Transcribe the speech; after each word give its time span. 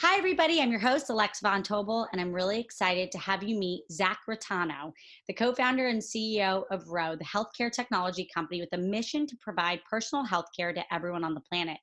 Hi, 0.00 0.16
everybody. 0.16 0.62
I'm 0.62 0.70
your 0.70 0.78
host, 0.78 1.10
Alex 1.10 1.40
Von 1.40 1.64
Tobel, 1.64 2.06
and 2.12 2.20
I'm 2.20 2.32
really 2.32 2.60
excited 2.60 3.10
to 3.10 3.18
have 3.18 3.42
you 3.42 3.58
meet 3.58 3.82
Zach 3.90 4.20
Reitano, 4.30 4.92
the 5.26 5.34
co 5.34 5.52
founder 5.52 5.88
and 5.88 6.00
CEO 6.00 6.62
of 6.70 6.86
Ro, 6.88 7.16
the 7.16 7.24
healthcare 7.24 7.72
technology 7.72 8.28
company 8.32 8.60
with 8.60 8.72
a 8.74 8.78
mission 8.78 9.26
to 9.26 9.36
provide 9.40 9.80
personal 9.90 10.24
healthcare 10.24 10.72
to 10.72 10.84
everyone 10.94 11.24
on 11.24 11.34
the 11.34 11.40
planet. 11.40 11.78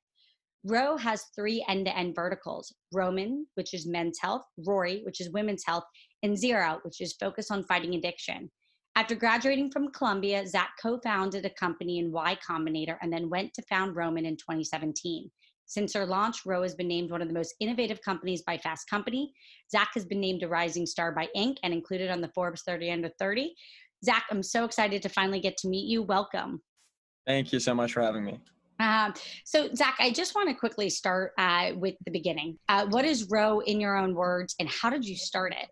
Ro 0.64 0.96
has 0.96 1.26
three 1.34 1.62
end 1.68 1.84
to 1.84 1.94
end 1.94 2.14
verticals 2.14 2.74
Roman, 2.90 3.46
which 3.52 3.74
is 3.74 3.86
men's 3.86 4.18
health, 4.18 4.46
Rory, 4.66 5.02
which 5.04 5.20
is 5.20 5.28
women's 5.28 5.64
health, 5.66 5.84
and 6.22 6.38
Zero, 6.38 6.80
which 6.84 7.02
is 7.02 7.12
focused 7.20 7.50
on 7.50 7.64
fighting 7.64 7.96
addiction. 7.96 8.50
After 8.94 9.14
graduating 9.14 9.70
from 9.72 9.92
Columbia, 9.92 10.46
Zach 10.46 10.70
co 10.80 10.98
founded 11.00 11.44
a 11.44 11.50
company 11.50 11.98
in 11.98 12.12
Y 12.12 12.38
Combinator 12.48 12.96
and 13.02 13.12
then 13.12 13.28
went 13.28 13.52
to 13.52 13.62
found 13.68 13.94
Roman 13.94 14.24
in 14.24 14.38
2017. 14.38 15.30
Since 15.66 15.92
their 15.92 16.06
launch, 16.06 16.46
Ro 16.46 16.62
has 16.62 16.76
been 16.76 16.86
named 16.86 17.10
one 17.10 17.20
of 17.20 17.28
the 17.28 17.34
most 17.34 17.54
innovative 17.60 18.00
companies 18.00 18.42
by 18.42 18.56
Fast 18.56 18.88
Company. 18.88 19.32
Zach 19.70 19.90
has 19.94 20.04
been 20.04 20.20
named 20.20 20.44
a 20.44 20.48
rising 20.48 20.86
star 20.86 21.12
by 21.12 21.28
Inc. 21.36 21.56
and 21.64 21.74
included 21.74 22.08
on 22.08 22.20
the 22.20 22.28
Forbes 22.28 22.62
30 22.62 22.92
under 22.92 23.10
30. 23.18 23.52
Zach, 24.04 24.24
I'm 24.30 24.44
so 24.44 24.64
excited 24.64 25.02
to 25.02 25.08
finally 25.08 25.40
get 25.40 25.56
to 25.58 25.68
meet 25.68 25.88
you. 25.88 26.02
Welcome. 26.02 26.62
Thank 27.26 27.52
you 27.52 27.58
so 27.58 27.74
much 27.74 27.92
for 27.92 28.00
having 28.00 28.24
me. 28.24 28.38
Uh, 28.78 29.10
so, 29.44 29.68
Zach, 29.74 29.96
I 29.98 30.12
just 30.12 30.36
want 30.36 30.48
to 30.48 30.54
quickly 30.54 30.88
start 30.88 31.32
uh, 31.36 31.72
with 31.74 31.94
the 32.04 32.12
beginning. 32.12 32.58
Uh, 32.68 32.86
what 32.86 33.04
is 33.04 33.28
Ro 33.28 33.60
in 33.60 33.80
your 33.80 33.96
own 33.96 34.14
words, 34.14 34.54
and 34.60 34.68
how 34.68 34.90
did 34.90 35.04
you 35.04 35.16
start 35.16 35.52
it? 35.52 35.68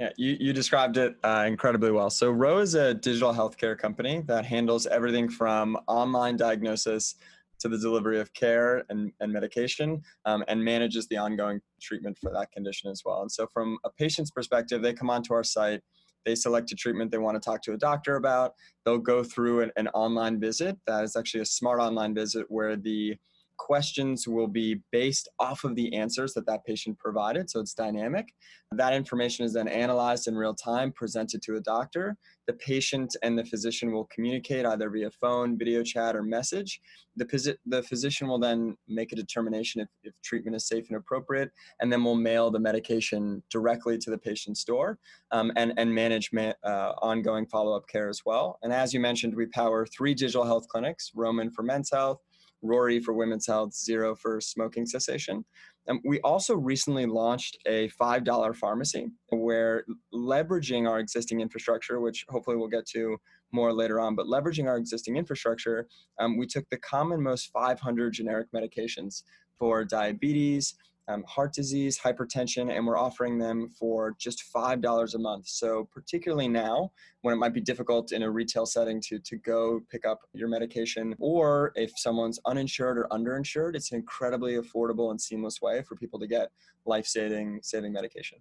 Yeah, 0.00 0.08
you, 0.16 0.38
you 0.40 0.52
described 0.54 0.96
it 0.96 1.16
uh, 1.22 1.44
incredibly 1.46 1.92
well. 1.92 2.08
So, 2.08 2.30
Ro 2.30 2.58
is 2.58 2.74
a 2.74 2.94
digital 2.94 3.32
healthcare 3.32 3.78
company 3.78 4.22
that 4.26 4.46
handles 4.46 4.86
everything 4.86 5.28
from 5.28 5.76
online 5.86 6.36
diagnosis 6.36 7.14
to 7.60 7.68
the 7.68 7.78
delivery 7.78 8.20
of 8.20 8.32
care 8.34 8.84
and, 8.88 9.12
and 9.20 9.32
medication 9.32 10.02
um, 10.24 10.44
and 10.48 10.64
manages 10.64 11.06
the 11.08 11.16
ongoing 11.16 11.60
treatment 11.80 12.18
for 12.18 12.32
that 12.32 12.50
condition 12.52 12.90
as 12.90 13.02
well. 13.04 13.22
And 13.22 13.30
so, 13.30 13.46
from 13.46 13.78
a 13.84 13.90
patient's 13.90 14.30
perspective, 14.30 14.82
they 14.82 14.92
come 14.92 15.10
onto 15.10 15.34
our 15.34 15.44
site, 15.44 15.80
they 16.24 16.34
select 16.34 16.72
a 16.72 16.74
treatment 16.74 17.10
they 17.10 17.18
want 17.18 17.40
to 17.40 17.40
talk 17.40 17.62
to 17.62 17.72
a 17.72 17.78
doctor 17.78 18.16
about. 18.16 18.54
They'll 18.84 18.98
go 18.98 19.22
through 19.22 19.62
an, 19.62 19.70
an 19.76 19.88
online 19.88 20.40
visit 20.40 20.78
that 20.86 21.04
is 21.04 21.16
actually 21.16 21.40
a 21.40 21.46
smart 21.46 21.80
online 21.80 22.14
visit 22.14 22.46
where 22.48 22.76
the 22.76 23.16
questions 23.60 24.26
will 24.26 24.48
be 24.48 24.80
based 24.90 25.28
off 25.38 25.64
of 25.64 25.74
the 25.76 25.94
answers 25.94 26.32
that 26.32 26.46
that 26.46 26.64
patient 26.64 26.98
provided. 26.98 27.50
So 27.50 27.60
it's 27.60 27.74
dynamic. 27.74 28.26
That 28.72 28.94
information 28.94 29.44
is 29.44 29.52
then 29.52 29.68
analyzed 29.68 30.28
in 30.28 30.34
real 30.34 30.54
time, 30.54 30.92
presented 30.92 31.42
to 31.42 31.56
a 31.56 31.60
doctor. 31.60 32.16
The 32.46 32.54
patient 32.54 33.16
and 33.22 33.38
the 33.38 33.44
physician 33.44 33.92
will 33.92 34.08
communicate 34.14 34.64
either 34.64 34.88
via 34.88 35.10
phone, 35.10 35.58
video 35.58 35.82
chat, 35.82 36.16
or 36.16 36.22
message. 36.22 36.80
The, 37.16 37.56
the 37.66 37.82
physician 37.82 38.28
will 38.28 38.38
then 38.38 38.76
make 38.88 39.12
a 39.12 39.16
determination 39.16 39.82
if, 39.82 39.88
if 40.04 40.14
treatment 40.24 40.56
is 40.56 40.66
safe 40.66 40.86
and 40.88 40.96
appropriate, 40.96 41.50
and 41.80 41.92
then 41.92 42.02
we'll 42.02 42.14
mail 42.14 42.50
the 42.50 42.58
medication 42.58 43.42
directly 43.50 43.98
to 43.98 44.10
the 44.10 44.18
patient's 44.18 44.64
door 44.64 44.98
um, 45.32 45.52
and, 45.56 45.74
and 45.76 45.94
manage 45.94 46.30
ma- 46.32 46.54
uh, 46.64 46.92
ongoing 47.02 47.46
follow 47.46 47.76
up 47.76 47.86
care 47.88 48.08
as 48.08 48.22
well. 48.24 48.58
And 48.62 48.72
as 48.72 48.94
you 48.94 49.00
mentioned, 49.00 49.34
we 49.34 49.46
power 49.46 49.84
three 49.84 50.14
digital 50.14 50.44
health 50.44 50.66
clinics 50.68 51.10
Roman 51.14 51.50
for 51.50 51.62
men's 51.62 51.90
health. 51.90 52.20
Rory 52.62 53.00
for 53.00 53.14
women's 53.14 53.46
health, 53.46 53.74
Zero 53.74 54.14
for 54.14 54.40
smoking 54.40 54.86
cessation. 54.86 55.44
And 55.86 56.00
we 56.04 56.20
also 56.20 56.54
recently 56.54 57.06
launched 57.06 57.58
a 57.66 57.88
$5 58.00 58.56
pharmacy 58.56 59.08
where 59.30 59.84
leveraging 60.14 60.88
our 60.88 61.00
existing 61.00 61.40
infrastructure, 61.40 62.00
which 62.00 62.24
hopefully 62.28 62.56
we'll 62.56 62.68
get 62.68 62.86
to 62.88 63.16
more 63.52 63.72
later 63.72 63.98
on, 63.98 64.14
but 64.14 64.26
leveraging 64.26 64.68
our 64.68 64.76
existing 64.76 65.16
infrastructure, 65.16 65.88
um, 66.18 66.36
we 66.36 66.46
took 66.46 66.68
the 66.68 66.78
common 66.78 67.22
most 67.22 67.50
500 67.52 68.12
generic 68.12 68.48
medications 68.54 69.22
for 69.58 69.84
diabetes, 69.84 70.74
um, 71.10 71.24
heart 71.24 71.52
disease, 71.52 71.98
hypertension, 71.98 72.74
and 72.74 72.86
we're 72.86 72.98
offering 72.98 73.38
them 73.38 73.68
for 73.68 74.14
just 74.18 74.44
$5 74.54 75.14
a 75.14 75.18
month. 75.18 75.48
So, 75.48 75.88
particularly 75.92 76.48
now 76.48 76.92
when 77.22 77.34
it 77.34 77.38
might 77.38 77.52
be 77.52 77.60
difficult 77.60 78.12
in 78.12 78.22
a 78.22 78.30
retail 78.30 78.66
setting 78.66 79.00
to, 79.02 79.18
to 79.18 79.36
go 79.36 79.80
pick 79.90 80.06
up 80.06 80.20
your 80.32 80.48
medication, 80.48 81.14
or 81.18 81.72
if 81.74 81.92
someone's 81.96 82.38
uninsured 82.46 82.98
or 82.98 83.08
underinsured, 83.10 83.74
it's 83.74 83.90
an 83.92 83.98
incredibly 83.98 84.54
affordable 84.54 85.10
and 85.10 85.20
seamless 85.20 85.60
way 85.60 85.82
for 85.82 85.96
people 85.96 86.18
to 86.20 86.26
get 86.26 86.50
life 86.86 87.06
saving 87.06 87.60
saving 87.62 87.92
medication. 87.92 88.38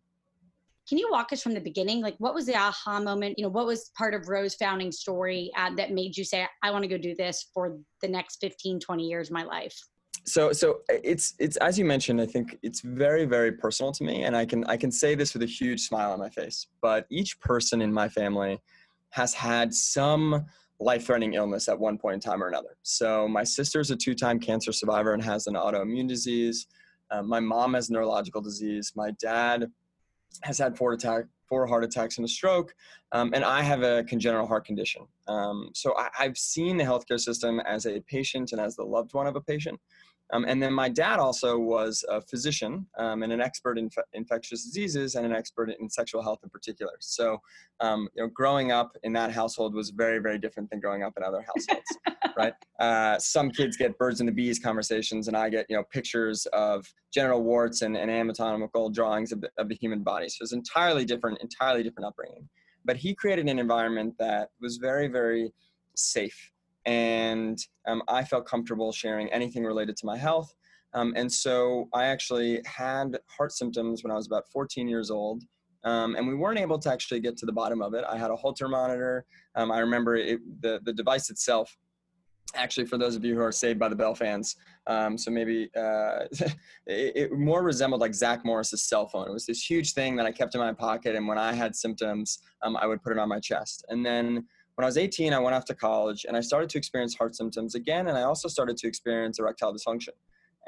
Can 0.88 0.98
you 0.98 1.10
walk 1.12 1.32
us 1.32 1.44
from 1.44 1.54
the 1.54 1.60
beginning? 1.60 2.02
Like, 2.02 2.16
what 2.18 2.34
was 2.34 2.48
the 2.48 2.56
aha 2.56 3.00
moment? 3.00 3.38
You 3.38 3.44
know, 3.44 3.50
what 3.50 3.68
was 3.68 3.92
part 3.96 4.16
of 4.16 4.28
Ro's 4.28 4.56
founding 4.56 4.92
story 4.92 5.52
uh, 5.56 5.70
that 5.76 5.92
made 5.92 6.18
you 6.18 6.24
say, 6.24 6.48
I 6.64 6.72
want 6.72 6.84
to 6.84 6.88
go 6.88 6.98
do 6.98 7.14
this 7.14 7.48
for 7.54 7.78
the 8.02 8.08
next 8.08 8.38
15, 8.42 8.80
20 8.80 9.04
years 9.04 9.28
of 9.28 9.34
my 9.34 9.44
life? 9.44 9.80
So 10.30 10.52
so 10.52 10.82
uh, 10.90 11.00
it's 11.04 11.34
it's 11.40 11.58
as 11.58 11.78
you 11.80 11.86
mentioned 11.86 12.22
i 12.22 12.26
think 12.26 12.58
it's 12.62 12.82
very 12.82 13.26
very 13.26 13.52
personal 13.52 13.92
to 13.92 14.04
me 14.04 14.24
and 14.24 14.36
i 14.36 14.46
can 14.46 14.64
i 14.66 14.78
can 14.78 14.92
say 14.92 15.16
this 15.16 15.34
with 15.34 15.44
a 15.44 15.48
huge 15.48 15.82
smile 15.82 16.12
on 16.12 16.20
my 16.20 16.30
face 16.30 16.68
but 16.82 17.06
each 17.10 17.40
person 17.40 17.82
in 17.82 17.92
my 17.92 18.08
family 18.08 18.60
has 19.10 19.34
had 19.34 19.74
some 19.74 20.46
life-threatening 20.80 21.34
illness 21.34 21.68
at 21.68 21.78
one 21.78 21.98
point 21.98 22.16
in 22.16 22.20
time 22.20 22.42
or 22.42 22.48
another. 22.48 22.78
So 22.84 23.28
my 23.28 23.44
sister's 23.44 23.92
a 23.92 23.96
two-time 23.96 24.40
cancer 24.40 24.72
survivor 24.72 25.14
and 25.14 25.22
has 25.24 25.48
an 25.48 25.56
autoimmune 25.56 26.08
disease. 26.08 26.68
Uh, 27.12 27.22
my 27.22 27.40
mom 27.40 27.74
has 27.74 27.90
neurological 27.90 28.42
disease. 28.42 28.94
My 28.96 29.12
dad 29.20 29.70
has 30.44 30.58
had 30.58 30.78
four 30.78 30.94
attack 30.94 31.26
four 31.48 31.66
heart 31.66 31.84
attacks 31.84 32.18
and 32.18 32.26
a 32.26 32.28
stroke 32.28 32.76
um, 33.12 33.32
and 33.34 33.44
i 33.44 33.64
have 33.64 33.82
a 33.82 34.04
congenital 34.04 34.46
heart 34.46 34.64
condition. 34.64 35.02
Um, 35.28 35.72
so 35.74 35.98
I, 35.98 36.10
i've 36.20 36.38
seen 36.38 36.78
the 36.78 36.84
healthcare 36.84 37.20
system 37.20 37.60
as 37.62 37.88
a 37.88 38.00
patient 38.02 38.52
and 38.52 38.62
as 38.62 38.76
the 38.76 38.84
loved 38.84 39.16
one 39.16 39.26
of 39.26 39.36
a 39.36 39.42
patient 39.42 39.80
um, 40.32 40.46
and 40.48 40.62
then 40.62 40.74
my 40.74 40.90
dad 40.90 41.20
also 41.20 41.58
was 41.58 42.06
a 42.10 42.22
physician 42.22 42.86
um, 42.98 43.24
and 43.24 43.34
an 43.34 43.42
expert 43.42 43.80
in 43.80 43.90
infectious 44.14 44.64
diseases 44.64 45.16
and 45.16 45.26
an 45.26 45.34
expert 45.34 45.72
in 45.80 45.90
sexual 45.90 46.22
health 46.22 46.40
in 46.44 46.50
particular. 46.50 46.94
So, 47.00 47.42
um, 47.80 48.08
you 48.16 48.24
know, 48.24 48.30
growing 48.30 48.72
up 48.72 48.96
in 49.04 49.14
that 49.14 49.32
household 49.32 49.74
was 49.74 49.90
very, 49.90 50.20
very 50.20 50.38
different 50.38 50.70
than 50.70 50.80
growing 50.80 51.04
up 51.04 51.14
in 51.18 51.24
other 51.24 51.42
households, 51.42 51.98
right? 52.38 52.54
Uh, 52.80 53.18
some 53.18 53.50
kids 53.50 53.76
get 53.76 53.98
birds 53.98 54.20
and 54.20 54.30
the 54.30 54.34
bees 54.34 54.60
conversations, 54.60 55.28
and 55.28 55.36
I 55.36 55.50
get, 55.50 55.66
you 55.68 55.76
know, 55.76 55.84
pictures 55.92 56.46
of 56.54 56.86
genital 57.12 57.42
warts 57.42 57.82
and, 57.82 57.98
and 57.98 58.12
anatomical 58.12 58.90
drawings 58.90 59.32
of 59.32 59.42
the, 59.42 59.50
of 59.58 59.68
the 59.68 59.76
human 59.76 60.04
body. 60.04 60.30
So 60.30 60.44
it's 60.44 60.54
entirely 60.54 61.06
different, 61.06 61.42
entirely 61.42 61.82
different 61.82 62.08
upbringing. 62.08 62.48
But 62.86 62.98
he 62.98 63.16
created 63.16 63.48
an 63.50 63.60
environment 63.60 64.16
that 64.20 64.50
was 64.62 64.78
very, 64.78 65.08
very 65.08 65.52
safe 65.96 66.52
and 66.90 67.60
um, 67.88 68.02
I 68.08 68.24
felt 68.24 68.48
comfortable 68.48 68.92
sharing 68.92 69.32
anything 69.32 69.64
related 69.64 69.96
to 69.98 70.08
my 70.08 70.18
health. 70.18 70.52
Um, 70.96 71.14
and 71.16 71.32
so 71.32 71.88
I 71.94 72.06
actually 72.06 72.62
had 72.66 73.20
heart 73.28 73.52
symptoms 73.52 74.04
when 74.04 74.10
I 74.10 74.16
was 74.16 74.26
about 74.26 74.46
14 74.52 74.88
years 74.88 75.12
old. 75.12 75.44
Um, 75.84 76.16
and 76.16 76.28
we 76.28 76.34
weren't 76.34 76.58
able 76.58 76.80
to 76.80 76.92
actually 76.92 77.20
get 77.20 77.38
to 77.38 77.46
the 77.46 77.52
bottom 77.52 77.84
of 77.84 77.94
it. 77.94 78.04
I 78.10 78.18
had 78.18 78.32
a 78.32 78.36
Holter 78.36 78.68
monitor. 78.68 79.24
Um, 79.54 79.72
I 79.72 79.80
remember 79.80 80.16
it, 80.16 80.40
the, 80.62 80.80
the 80.84 80.92
device 80.92 81.30
itself, 81.30 81.78
actually, 82.56 82.88
for 82.88 82.98
those 82.98 83.16
of 83.16 83.24
you 83.24 83.36
who 83.36 83.42
are 83.42 83.52
Saved 83.52 83.78
by 83.78 83.88
the 83.88 83.96
Bell 83.96 84.16
fans, 84.16 84.56
um, 84.88 85.16
so 85.16 85.30
maybe 85.30 85.70
uh, 85.78 86.26
it, 86.88 87.16
it, 87.16 87.32
more 87.32 87.62
resembled 87.62 88.02
like 88.02 88.16
Zach 88.16 88.44
Morris's 88.44 88.84
cell 88.90 89.08
phone. 89.08 89.28
It 89.28 89.32
was 89.32 89.46
this 89.46 89.64
huge 89.64 89.94
thing 89.94 90.16
that 90.16 90.26
I 90.26 90.32
kept 90.32 90.56
in 90.56 90.60
my 90.60 90.74
pocket. 90.74 91.16
And 91.16 91.28
when 91.28 91.38
I 91.38 91.54
had 91.54 91.76
symptoms, 91.76 92.40
um, 92.64 92.76
I 92.78 92.88
would 92.88 93.04
put 93.04 93.12
it 93.12 93.20
on 93.20 93.30
my 93.30 93.40
chest. 93.40 93.86
And 93.90 94.04
then 94.04 94.48
when 94.80 94.86
I 94.86 94.88
was 94.88 94.98
18, 94.98 95.34
I 95.34 95.40
went 95.40 95.54
off 95.58 95.66
to 95.66 95.76
college 95.76 96.24
and 96.26 96.38
I 96.38 96.40
started 96.40 96.70
to 96.70 96.78
experience 96.78 97.14
heart 97.14 97.36
symptoms 97.36 97.76
again. 97.76 98.08
And 98.08 98.18
I 98.18 98.22
also 98.22 98.48
started 98.48 98.78
to 98.78 98.88
experience 98.88 99.38
erectile 99.38 99.76
dysfunction. 99.76 100.14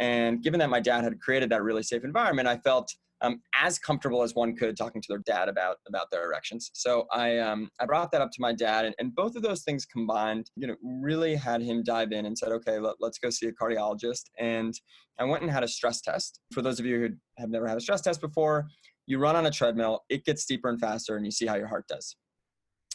And 0.01 0.43
given 0.43 0.59
that 0.59 0.69
my 0.69 0.81
dad 0.81 1.05
had 1.05 1.17
created 1.21 1.49
that 1.51 1.63
really 1.63 1.81
safe 1.81 2.03
environment, 2.03 2.45
I 2.45 2.57
felt 2.57 2.93
um, 3.21 3.41
as 3.53 3.79
comfortable 3.79 4.21
as 4.21 4.35
one 4.35 4.53
could 4.53 4.75
talking 4.75 5.01
to 5.01 5.07
their 5.07 5.19
dad 5.19 5.47
about 5.47 5.77
about 5.87 6.11
their 6.11 6.25
erections. 6.25 6.71
So 6.73 7.07
I 7.13 7.37
um, 7.37 7.69
I 7.79 7.85
brought 7.85 8.11
that 8.11 8.19
up 8.19 8.31
to 8.31 8.41
my 8.41 8.51
dad, 8.51 8.83
and, 8.83 8.93
and 8.99 9.15
both 9.15 9.37
of 9.37 9.43
those 9.43 9.63
things 9.63 9.85
combined, 9.85 10.51
you 10.57 10.67
know, 10.67 10.75
really 10.83 11.33
had 11.33 11.61
him 11.61 11.81
dive 11.81 12.11
in 12.11 12.25
and 12.25 12.37
said, 12.37 12.51
okay, 12.51 12.79
let, 12.79 12.95
let's 12.99 13.17
go 13.17 13.29
see 13.29 13.47
a 13.47 13.53
cardiologist. 13.53 14.23
And 14.37 14.73
I 15.19 15.23
went 15.23 15.43
and 15.43 15.49
had 15.49 15.63
a 15.63 15.69
stress 15.69 16.01
test. 16.01 16.41
For 16.51 16.61
those 16.61 16.81
of 16.81 16.85
you 16.85 16.99
who 16.99 17.09
have 17.37 17.49
never 17.49 17.65
had 17.65 17.77
a 17.77 17.81
stress 17.81 18.01
test 18.01 18.19
before, 18.19 18.67
you 19.05 19.19
run 19.19 19.37
on 19.37 19.45
a 19.45 19.51
treadmill, 19.51 20.01
it 20.09 20.25
gets 20.25 20.41
steeper 20.41 20.67
and 20.67 20.81
faster, 20.81 21.15
and 21.15 21.25
you 21.25 21.31
see 21.31 21.45
how 21.45 21.55
your 21.55 21.67
heart 21.67 21.87
does. 21.87 22.17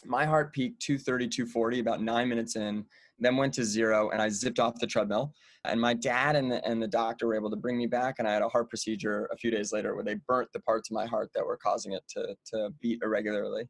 My 0.05 0.25
heart 0.25 0.53
peaked 0.53 0.81
230, 0.81 1.27
240 1.27 1.79
about 1.79 2.01
nine 2.01 2.29
minutes 2.29 2.55
in, 2.55 2.85
then 3.19 3.35
went 3.35 3.53
to 3.55 3.65
zero, 3.65 4.11
and 4.11 4.21
I 4.21 4.29
zipped 4.29 4.59
off 4.59 4.79
the 4.79 4.87
treadmill. 4.87 5.33
And 5.65 5.81
my 5.81 5.93
dad 5.93 6.35
and 6.35 6.51
the, 6.51 6.65
and 6.65 6.81
the 6.81 6.87
doctor 6.87 7.27
were 7.27 7.35
able 7.35 7.49
to 7.49 7.55
bring 7.55 7.77
me 7.77 7.87
back, 7.87 8.15
and 8.19 8.27
I 8.27 8.33
had 8.33 8.41
a 8.41 8.49
heart 8.49 8.69
procedure 8.69 9.27
a 9.31 9.37
few 9.37 9.49
days 9.49 9.73
later 9.73 9.95
where 9.95 10.03
they 10.03 10.15
burnt 10.27 10.49
the 10.53 10.59
parts 10.59 10.89
of 10.89 10.93
my 10.95 11.05
heart 11.05 11.31
that 11.33 11.45
were 11.45 11.57
causing 11.57 11.93
it 11.93 12.03
to, 12.09 12.35
to 12.51 12.69
beat 12.79 12.99
irregularly. 13.03 13.67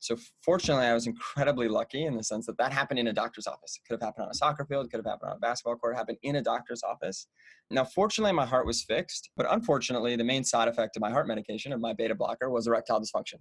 So 0.00 0.16
fortunately, 0.42 0.86
I 0.86 0.94
was 0.94 1.06
incredibly 1.06 1.68
lucky 1.68 2.06
in 2.06 2.16
the 2.16 2.24
sense 2.24 2.46
that 2.46 2.56
that 2.56 2.72
happened 2.72 2.98
in 2.98 3.08
a 3.08 3.12
doctor's 3.12 3.46
office. 3.46 3.78
It 3.78 3.86
could 3.86 4.00
have 4.00 4.08
happened 4.08 4.24
on 4.24 4.30
a 4.30 4.34
soccer 4.34 4.64
field, 4.64 4.86
it 4.86 4.90
could 4.90 4.98
have 4.98 5.06
happened 5.06 5.30
on 5.30 5.36
a 5.36 5.40
basketball 5.40 5.76
court, 5.76 5.94
happened 5.94 6.18
in 6.22 6.36
a 6.36 6.42
doctor's 6.42 6.82
office. 6.82 7.26
Now, 7.70 7.84
fortunately, 7.84 8.32
my 8.32 8.46
heart 8.46 8.66
was 8.66 8.82
fixed, 8.82 9.30
but 9.36 9.46
unfortunately, 9.50 10.16
the 10.16 10.24
main 10.24 10.42
side 10.42 10.68
effect 10.68 10.96
of 10.96 11.02
my 11.02 11.10
heart 11.10 11.28
medication, 11.28 11.72
of 11.72 11.80
my 11.80 11.92
beta 11.92 12.14
blocker, 12.14 12.50
was 12.50 12.66
erectile 12.66 13.00
dysfunction 13.00 13.36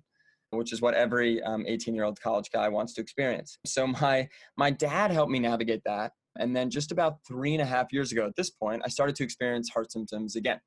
which 0.51 0.73
is 0.73 0.81
what 0.81 0.93
every 0.93 1.41
18 1.41 1.45
um, 1.45 1.95
year 1.95 2.03
old 2.03 2.19
college 2.19 2.49
guy 2.51 2.67
wants 2.69 2.93
to 2.93 3.01
experience. 3.01 3.57
So 3.65 3.87
my 3.87 4.27
my 4.57 4.71
dad 4.71 5.11
helped 5.11 5.31
me 5.31 5.39
navigate 5.39 5.81
that, 5.85 6.13
and 6.37 6.55
then 6.55 6.69
just 6.69 6.91
about 6.91 7.19
three 7.27 7.53
and 7.53 7.61
a 7.61 7.65
half 7.65 7.91
years 7.91 8.11
ago, 8.11 8.25
at 8.25 8.35
this 8.35 8.49
point, 8.49 8.81
I 8.85 8.89
started 8.89 9.15
to 9.17 9.23
experience 9.23 9.69
heart 9.69 9.91
symptoms 9.91 10.35
again. 10.35 10.59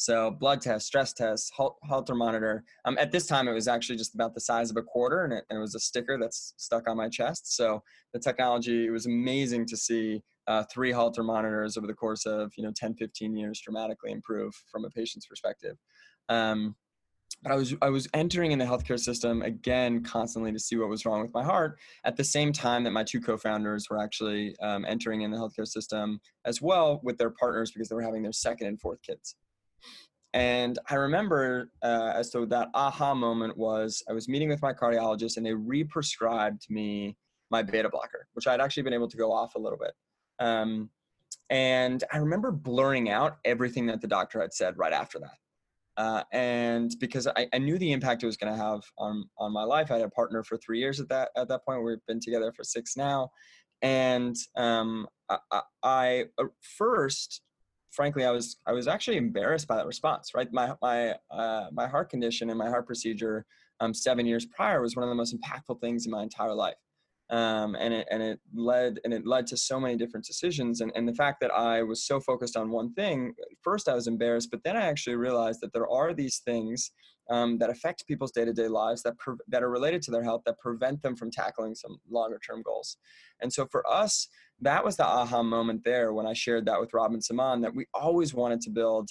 So 0.00 0.30
blood 0.30 0.62
test, 0.62 0.86
stress 0.86 1.12
test, 1.12 1.52
Holter 1.54 2.14
monitor. 2.14 2.64
Um, 2.86 2.96
at 2.96 3.12
this 3.12 3.26
time, 3.26 3.48
it 3.48 3.52
was 3.52 3.68
actually 3.68 3.98
just 3.98 4.14
about 4.14 4.32
the 4.32 4.40
size 4.40 4.70
of 4.70 4.78
a 4.78 4.82
quarter, 4.82 5.24
and 5.24 5.32
it, 5.34 5.44
and 5.50 5.58
it, 5.58 5.60
was 5.60 5.74
a 5.74 5.78
sticker 5.78 6.16
that's 6.18 6.54
stuck 6.56 6.88
on 6.88 6.96
my 6.96 7.10
chest. 7.10 7.54
So 7.54 7.82
the 8.14 8.18
technology, 8.18 8.86
it 8.86 8.90
was 8.90 9.04
amazing 9.04 9.66
to 9.66 9.76
see 9.76 10.22
uh, 10.46 10.64
three 10.72 10.90
Holter 10.90 11.22
monitors 11.22 11.76
over 11.76 11.86
the 11.86 11.92
course 11.92 12.24
of 12.24 12.50
you 12.56 12.64
know 12.64 12.72
10, 12.74 12.94
15 12.94 13.36
years 13.36 13.60
dramatically 13.60 14.10
improve 14.10 14.54
from 14.72 14.86
a 14.86 14.90
patient's 14.90 15.26
perspective. 15.26 15.76
Um, 16.30 16.76
but 17.42 17.52
I 17.52 17.56
was 17.56 17.74
I 17.80 17.88
was 17.88 18.08
entering 18.14 18.52
in 18.52 18.58
the 18.58 18.64
healthcare 18.64 18.98
system 18.98 19.42
again 19.42 20.02
constantly 20.02 20.52
to 20.52 20.58
see 20.58 20.76
what 20.76 20.88
was 20.88 21.06
wrong 21.06 21.22
with 21.22 21.32
my 21.32 21.44
heart. 21.44 21.78
At 22.04 22.16
the 22.16 22.24
same 22.24 22.52
time 22.52 22.84
that 22.84 22.90
my 22.90 23.04
two 23.04 23.20
co-founders 23.20 23.88
were 23.88 23.98
actually 23.98 24.56
um, 24.60 24.84
entering 24.84 25.22
in 25.22 25.30
the 25.30 25.38
healthcare 25.38 25.66
system 25.66 26.20
as 26.44 26.60
well 26.60 27.00
with 27.02 27.18
their 27.18 27.30
partners 27.30 27.70
because 27.70 27.88
they 27.88 27.94
were 27.94 28.02
having 28.02 28.22
their 28.22 28.32
second 28.32 28.66
and 28.66 28.80
fourth 28.80 29.00
kids. 29.02 29.36
And 30.32 30.78
I 30.88 30.94
remember 30.94 31.70
uh, 31.82 32.12
as 32.14 32.30
to 32.30 32.46
that 32.46 32.68
aha 32.74 33.14
moment 33.14 33.56
was 33.56 34.02
I 34.08 34.12
was 34.12 34.28
meeting 34.28 34.48
with 34.48 34.62
my 34.62 34.72
cardiologist 34.72 35.36
and 35.36 35.44
they 35.44 35.54
re-prescribed 35.54 36.66
me 36.70 37.16
my 37.50 37.62
beta 37.62 37.88
blocker, 37.88 38.28
which 38.34 38.46
I'd 38.46 38.60
actually 38.60 38.84
been 38.84 38.94
able 38.94 39.08
to 39.08 39.16
go 39.16 39.32
off 39.32 39.56
a 39.56 39.58
little 39.58 39.78
bit. 39.78 39.92
Um, 40.38 40.90
and 41.48 42.04
I 42.12 42.18
remember 42.18 42.52
blurring 42.52 43.10
out 43.10 43.38
everything 43.44 43.86
that 43.86 44.00
the 44.00 44.06
doctor 44.06 44.40
had 44.40 44.52
said 44.52 44.78
right 44.78 44.92
after 44.92 45.18
that. 45.18 45.34
Uh, 46.00 46.22
and 46.32 46.96
because 46.98 47.26
I, 47.26 47.46
I, 47.52 47.58
knew 47.58 47.76
the 47.76 47.92
impact 47.92 48.22
it 48.22 48.26
was 48.26 48.38
going 48.38 48.50
to 48.50 48.58
have 48.58 48.80
on 48.96 49.28
on 49.36 49.52
my 49.52 49.64
life, 49.64 49.90
I 49.90 49.98
had 49.98 50.06
a 50.06 50.08
partner 50.08 50.42
for 50.42 50.56
three 50.56 50.78
years 50.78 50.98
at 50.98 51.10
that 51.10 51.28
at 51.36 51.48
that 51.48 51.62
point. 51.66 51.84
We've 51.84 51.98
been 52.08 52.20
together 52.20 52.50
for 52.56 52.64
six 52.64 52.96
now, 52.96 53.28
and 53.82 54.34
um, 54.56 55.06
I, 55.28 55.60
I, 55.82 56.24
uh, 56.38 56.44
first 56.78 57.42
frankly, 57.90 58.24
I 58.24 58.30
was 58.30 58.56
I 58.66 58.72
was 58.72 58.88
actually 58.88 59.18
embarrassed 59.18 59.68
by 59.68 59.76
that 59.76 59.86
response. 59.86 60.30
Right, 60.34 60.50
my 60.50 60.72
my 60.80 61.16
uh, 61.30 61.66
my 61.70 61.86
heart 61.86 62.08
condition 62.08 62.48
and 62.48 62.58
my 62.58 62.70
heart 62.70 62.86
procedure 62.86 63.44
um, 63.80 63.92
seven 63.92 64.24
years 64.24 64.46
prior 64.46 64.80
was 64.80 64.96
one 64.96 65.02
of 65.02 65.10
the 65.10 65.14
most 65.14 65.36
impactful 65.36 65.82
things 65.82 66.06
in 66.06 66.12
my 66.12 66.22
entire 66.22 66.54
life, 66.54 66.76
um, 67.30 67.76
and 67.76 67.94
it 67.94 68.08
and 68.10 68.22
it 68.22 68.40
led 68.52 68.98
and 69.04 69.14
it 69.14 69.26
led 69.26 69.46
to 69.48 69.56
so 69.56 69.78
many 69.78 69.96
different 69.96 70.26
decisions. 70.26 70.80
And 70.80 70.90
and 70.94 71.08
the 71.08 71.14
fact 71.14 71.40
that 71.40 71.52
I 71.52 71.82
was 71.82 72.04
so 72.04 72.20
focused 72.20 72.56
on 72.56 72.70
one 72.70 72.92
thing, 72.94 73.34
first 73.62 73.88
I 73.88 73.94
was 73.94 74.08
embarrassed, 74.08 74.50
but 74.50 74.62
then 74.64 74.76
I 74.76 74.86
actually 74.86 75.16
realized 75.16 75.60
that 75.62 75.72
there 75.72 75.88
are 75.88 76.12
these 76.12 76.38
things 76.38 76.90
um, 77.30 77.58
that 77.58 77.70
affect 77.70 78.08
people's 78.08 78.32
day-to-day 78.32 78.66
lives 78.66 79.02
that 79.04 79.16
pre- 79.18 79.36
that 79.48 79.62
are 79.62 79.70
related 79.70 80.02
to 80.02 80.10
their 80.10 80.24
health 80.24 80.42
that 80.46 80.58
prevent 80.58 81.02
them 81.02 81.14
from 81.14 81.30
tackling 81.30 81.76
some 81.76 81.98
longer-term 82.10 82.62
goals. 82.62 82.96
And 83.40 83.52
so 83.52 83.66
for 83.70 83.88
us, 83.88 84.26
that 84.60 84.84
was 84.84 84.96
the 84.96 85.06
aha 85.06 85.42
moment 85.42 85.84
there 85.84 86.12
when 86.12 86.26
I 86.26 86.32
shared 86.32 86.66
that 86.66 86.80
with 86.80 86.92
Rob 86.92 87.12
and 87.12 87.24
Saman 87.24 87.60
that 87.60 87.74
we 87.74 87.86
always 87.94 88.34
wanted 88.34 88.60
to 88.62 88.70
build 88.70 89.08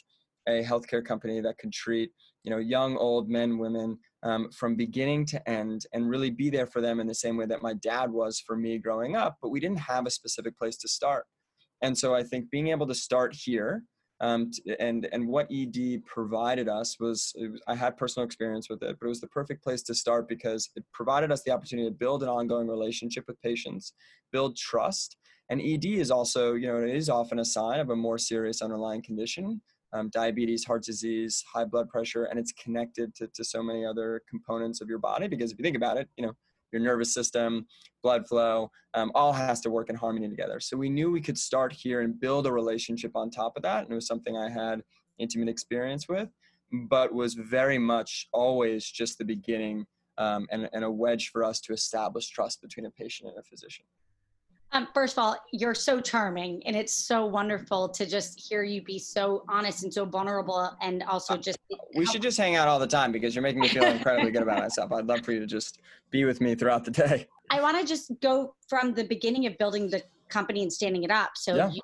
a 0.47 0.63
healthcare 0.63 1.05
company 1.05 1.39
that 1.39 1.57
could 1.57 1.71
treat 1.71 2.11
you 2.43 2.51
know 2.51 2.57
young, 2.57 2.97
old 2.97 3.29
men, 3.29 3.57
women 3.57 3.97
um, 4.23 4.49
from 4.51 4.75
beginning 4.75 5.25
to 5.27 5.49
end, 5.49 5.85
and 5.93 6.09
really 6.09 6.29
be 6.29 6.49
there 6.49 6.67
for 6.67 6.81
them 6.81 6.99
in 6.99 7.07
the 7.07 7.15
same 7.15 7.37
way 7.37 7.45
that 7.45 7.61
my 7.61 7.73
dad 7.73 8.11
was 8.11 8.39
for 8.39 8.55
me 8.55 8.77
growing 8.77 9.15
up. 9.15 9.37
But 9.41 9.49
we 9.49 9.59
didn't 9.59 9.79
have 9.79 10.05
a 10.05 10.11
specific 10.11 10.57
place 10.57 10.77
to 10.77 10.87
start, 10.87 11.25
and 11.81 11.97
so 11.97 12.15
I 12.15 12.23
think 12.23 12.49
being 12.49 12.67
able 12.67 12.87
to 12.87 12.95
start 12.95 13.35
here 13.35 13.83
um, 14.21 14.51
and 14.79 15.07
and 15.11 15.27
what 15.27 15.49
ED 15.51 16.05
provided 16.05 16.67
us 16.67 16.97
was, 16.99 17.33
was, 17.37 17.61
I 17.67 17.75
had 17.75 17.95
personal 17.95 18.25
experience 18.25 18.69
with 18.69 18.83
it, 18.83 18.97
but 18.99 19.05
it 19.05 19.09
was 19.09 19.21
the 19.21 19.27
perfect 19.27 19.63
place 19.63 19.81
to 19.83 19.95
start 19.95 20.27
because 20.27 20.69
it 20.75 20.83
provided 20.93 21.31
us 21.31 21.43
the 21.43 21.51
opportunity 21.51 21.87
to 21.87 21.95
build 21.95 22.21
an 22.21 22.29
ongoing 22.29 22.67
relationship 22.67 23.23
with 23.27 23.41
patients, 23.41 23.93
build 24.33 24.57
trust, 24.57 25.15
and 25.49 25.61
ED 25.61 25.85
is 25.85 26.11
also 26.11 26.53
you 26.53 26.67
know 26.67 26.77
it 26.77 26.93
is 26.93 27.09
often 27.09 27.39
a 27.39 27.45
sign 27.45 27.79
of 27.79 27.91
a 27.91 27.95
more 27.95 28.17
serious 28.17 28.61
underlying 28.61 29.01
condition, 29.01 29.61
um, 29.93 30.09
diabetes, 30.09 30.65
heart 30.65 30.83
disease, 30.83 31.43
high 31.51 31.65
blood 31.65 31.89
pressure, 31.89 32.25
and 32.25 32.39
it's 32.39 32.51
connected 32.53 33.15
to, 33.15 33.27
to 33.27 33.43
so 33.43 33.63
many 33.63 33.85
other 33.85 34.21
components 34.29 34.81
of 34.81 34.89
your 34.89 34.99
body 34.99 35.27
because 35.27 35.51
if 35.51 35.57
you 35.57 35.63
think 35.63 35.77
about 35.77 35.97
it, 35.97 36.07
you 36.17 36.25
know 36.25 36.33
your 36.71 36.81
nervous 36.81 37.13
system, 37.13 37.65
blood 38.03 38.27
flow, 38.27 38.71
um, 38.93 39.11
all 39.15 39.33
has 39.33 39.61
to 39.61 39.69
work 39.69 39.89
in 39.89 39.95
harmony 39.95 40.29
together. 40.29 40.59
So 40.59 40.77
we 40.77 40.89
knew 40.89 41.11
we 41.11 41.21
could 41.21 41.37
start 41.37 41.73
here 41.73 42.01
and 42.01 42.19
build 42.19 42.47
a 42.47 42.51
relationship 42.51 43.11
on 43.15 43.29
top 43.29 43.53
of 43.55 43.63
that. 43.63 43.83
And 43.83 43.91
it 43.91 43.95
was 43.95 44.07
something 44.07 44.37
I 44.37 44.49
had 44.49 44.83
intimate 45.17 45.49
experience 45.49 46.07
with, 46.07 46.29
but 46.89 47.13
was 47.13 47.33
very 47.33 47.77
much 47.77 48.27
always 48.31 48.85
just 48.85 49.17
the 49.17 49.25
beginning 49.25 49.85
um, 50.17 50.47
and, 50.51 50.69
and 50.73 50.83
a 50.83 50.91
wedge 50.91 51.29
for 51.29 51.43
us 51.43 51.61
to 51.61 51.73
establish 51.73 52.29
trust 52.29 52.61
between 52.61 52.85
a 52.85 52.91
patient 52.91 53.29
and 53.29 53.39
a 53.39 53.43
physician. 53.43 53.85
Um, 54.71 54.87
first 54.93 55.17
of 55.17 55.23
all, 55.23 55.35
you're 55.51 55.73
so 55.73 55.99
charming, 55.99 56.61
and 56.65 56.75
it's 56.75 56.93
so 56.93 57.25
wonderful 57.25 57.89
to 57.89 58.05
just 58.05 58.39
hear 58.39 58.63
you 58.63 58.83
be 58.83 58.99
so 58.99 59.43
honest 59.49 59.83
and 59.83 59.91
so 59.91 60.05
vulnerable, 60.05 60.77
and 60.81 61.01
also 61.03 61.33
uh, 61.33 61.37
just. 61.37 61.57
We 61.95 62.05
should 62.05 62.21
just 62.21 62.37
hang 62.37 62.55
out 62.55 62.67
all 62.67 62.77
the 62.77 62.87
time 62.87 63.11
because 63.11 63.33
you're 63.33 63.41
making 63.41 63.61
me 63.61 63.67
feel 63.67 63.83
incredibly 63.85 64.31
good 64.31 64.43
about 64.43 64.59
myself. 64.59 64.91
I'd 64.91 65.07
love 65.07 65.21
for 65.25 65.31
you 65.31 65.39
to 65.39 65.47
just 65.47 65.79
be 66.11 66.23
with 66.25 66.39
me 66.39 66.53
throughout 66.53 66.85
the 66.85 66.91
day. 66.91 67.27
I 67.49 67.61
want 67.61 67.79
to 67.79 67.85
just 67.85 68.11
go 68.21 68.53
from 68.67 68.93
the 68.93 69.03
beginning 69.03 69.47
of 69.47 69.57
building 69.57 69.89
the 69.89 70.03
company 70.29 70.61
and 70.61 70.71
standing 70.71 71.03
it 71.03 71.09
up. 71.09 71.31
So, 71.35 71.55
yeah. 71.55 71.71
you, 71.71 71.81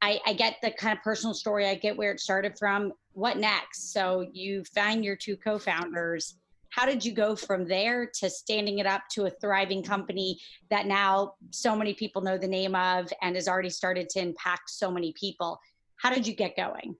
I, 0.00 0.20
I 0.24 0.32
get 0.32 0.56
the 0.62 0.70
kind 0.70 0.96
of 0.96 1.02
personal 1.02 1.34
story. 1.34 1.66
I 1.66 1.74
get 1.74 1.96
where 1.96 2.12
it 2.12 2.20
started 2.20 2.56
from. 2.56 2.92
What 3.14 3.38
next? 3.38 3.92
So 3.92 4.28
you 4.32 4.62
find 4.74 5.04
your 5.04 5.16
two 5.16 5.36
co-founders 5.36 6.36
how 6.72 6.86
did 6.86 7.04
you 7.04 7.12
go 7.12 7.36
from 7.36 7.66
there 7.66 8.10
to 8.20 8.30
standing 8.30 8.78
it 8.78 8.86
up 8.86 9.02
to 9.10 9.26
a 9.26 9.30
thriving 9.30 9.82
company 9.82 10.40
that 10.70 10.86
now 10.86 11.34
so 11.50 11.76
many 11.76 11.92
people 11.92 12.22
know 12.22 12.38
the 12.38 12.48
name 12.48 12.74
of 12.74 13.12
and 13.20 13.36
has 13.36 13.46
already 13.46 13.68
started 13.68 14.08
to 14.08 14.20
impact 14.20 14.70
so 14.70 14.90
many 14.90 15.12
people? 15.12 15.60
How 15.96 16.12
did 16.12 16.26
you 16.26 16.34
get 16.34 16.56
going? 16.56 16.96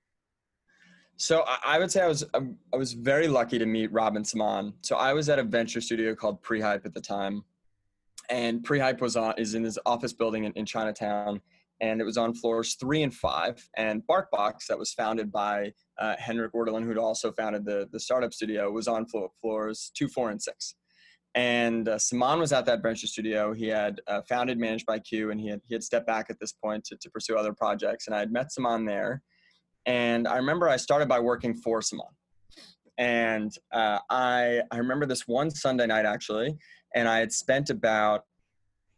So 1.17 1.45
I 1.65 1.79
would 1.79 1.91
say 1.91 2.03
I 2.03 2.07
was 2.07 2.25
um, 2.35 2.57
I 2.73 2.77
was 2.77 2.93
very 2.93 3.29
lucky 3.29 3.59
to 3.59 3.65
meet 3.65 3.91
Rob 3.93 4.17
and 4.17 4.27
Saman. 4.27 4.75
So 4.83 4.97
I 4.97 5.15
was 5.15 5.31
at 5.31 5.39
a 5.39 5.43
venture 5.43 5.81
studio 5.81 6.15
called 6.15 6.43
Prehype 6.43 6.85
at 6.85 6.93
the 6.93 7.01
time, 7.01 7.43
and 8.29 8.63
Prehype 8.63 9.01
was 9.01 9.17
on 9.17 9.35
is 9.39 9.55
in 9.55 9.65
his 9.65 9.79
office 9.87 10.13
building 10.13 10.45
in, 10.45 10.53
in 10.53 10.67
Chinatown, 10.67 11.41
and 11.83 12.01
it 12.01 12.05
was 12.05 12.17
on 12.17 12.33
floors 12.33 12.77
three 12.77 13.03
and 13.03 13.13
five. 13.13 13.69
And 13.77 14.03
BarkBox, 14.09 14.67
that 14.69 14.79
was 14.79 14.95
founded 14.95 15.33
by 15.33 15.73
uh, 15.99 16.15
Henrik 16.17 16.53
Werdelin, 16.55 16.85
who'd 16.85 16.97
also 16.97 17.33
founded 17.33 17.65
the, 17.65 17.89
the 17.93 17.99
startup 17.99 18.33
studio, 18.33 18.71
was 18.71 18.87
on 18.87 19.05
floors 19.41 19.91
two, 19.95 20.09
four, 20.09 20.31
and 20.31 20.41
six. 20.41 20.77
And 21.35 21.89
uh, 21.89 21.99
Saman 21.99 22.39
was 22.39 22.53
at 22.53 22.67
that 22.67 22.83
venture 22.83 23.09
studio. 23.09 23.53
He 23.53 23.67
had 23.67 24.01
uh, 24.07 24.21
founded 24.29 24.59
Managed 24.59 24.87
by 24.87 25.01
Q, 25.01 25.33
and 25.33 25.41
he 25.41 25.49
had, 25.49 25.61
he 25.67 25.75
had 25.75 25.83
stepped 25.83 26.07
back 26.07 26.27
at 26.31 26.39
this 26.39 26.53
point 26.53 26.85
to, 26.85 26.97
to 26.97 27.11
pursue 27.11 27.37
other 27.37 27.53
projects. 27.53 28.07
And 28.07 28.15
I 28.15 28.21
had 28.21 28.33
met 28.33 28.53
Saman 28.53 28.85
there. 28.85 29.23
And 29.85 30.29
I 30.29 30.37
remember 30.37 30.69
I 30.69 30.77
started 30.77 31.09
by 31.09 31.19
working 31.19 31.55
for 31.55 31.83
Saman. 31.83 32.07
And 32.99 33.51
uh, 33.73 33.99
I, 34.09 34.61
I 34.71 34.77
remember 34.77 35.07
this 35.07 35.27
one 35.27 35.51
Sunday 35.51 35.87
night, 35.87 36.05
actually, 36.05 36.57
and 36.95 37.09
I 37.09 37.19
had 37.19 37.33
spent 37.33 37.71
about 37.71 38.25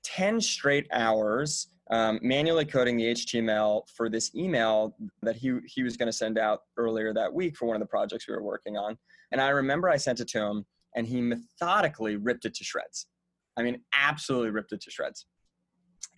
10 0.02 0.40
straight 0.40 0.86
hours 0.92 1.68
um, 1.90 2.18
manually 2.22 2.64
coding 2.64 2.96
the 2.96 3.12
HTML 3.12 3.82
for 3.94 4.08
this 4.08 4.34
email 4.34 4.96
that 5.22 5.36
he, 5.36 5.58
he 5.66 5.82
was 5.82 5.96
going 5.96 6.06
to 6.06 6.12
send 6.12 6.38
out 6.38 6.60
earlier 6.76 7.12
that 7.12 7.32
week 7.32 7.56
for 7.56 7.66
one 7.66 7.76
of 7.76 7.80
the 7.80 7.86
projects 7.86 8.26
we 8.26 8.34
were 8.34 8.42
working 8.42 8.76
on. 8.76 8.96
And 9.32 9.40
I 9.40 9.48
remember 9.48 9.88
I 9.88 9.96
sent 9.96 10.20
it 10.20 10.28
to 10.28 10.40
him 10.40 10.64
and 10.96 11.06
he 11.06 11.20
methodically 11.20 12.16
ripped 12.16 12.44
it 12.44 12.54
to 12.54 12.64
shreds. 12.64 13.06
I 13.56 13.62
mean, 13.62 13.80
absolutely 13.94 14.50
ripped 14.50 14.72
it 14.72 14.80
to 14.82 14.90
shreds. 14.90 15.26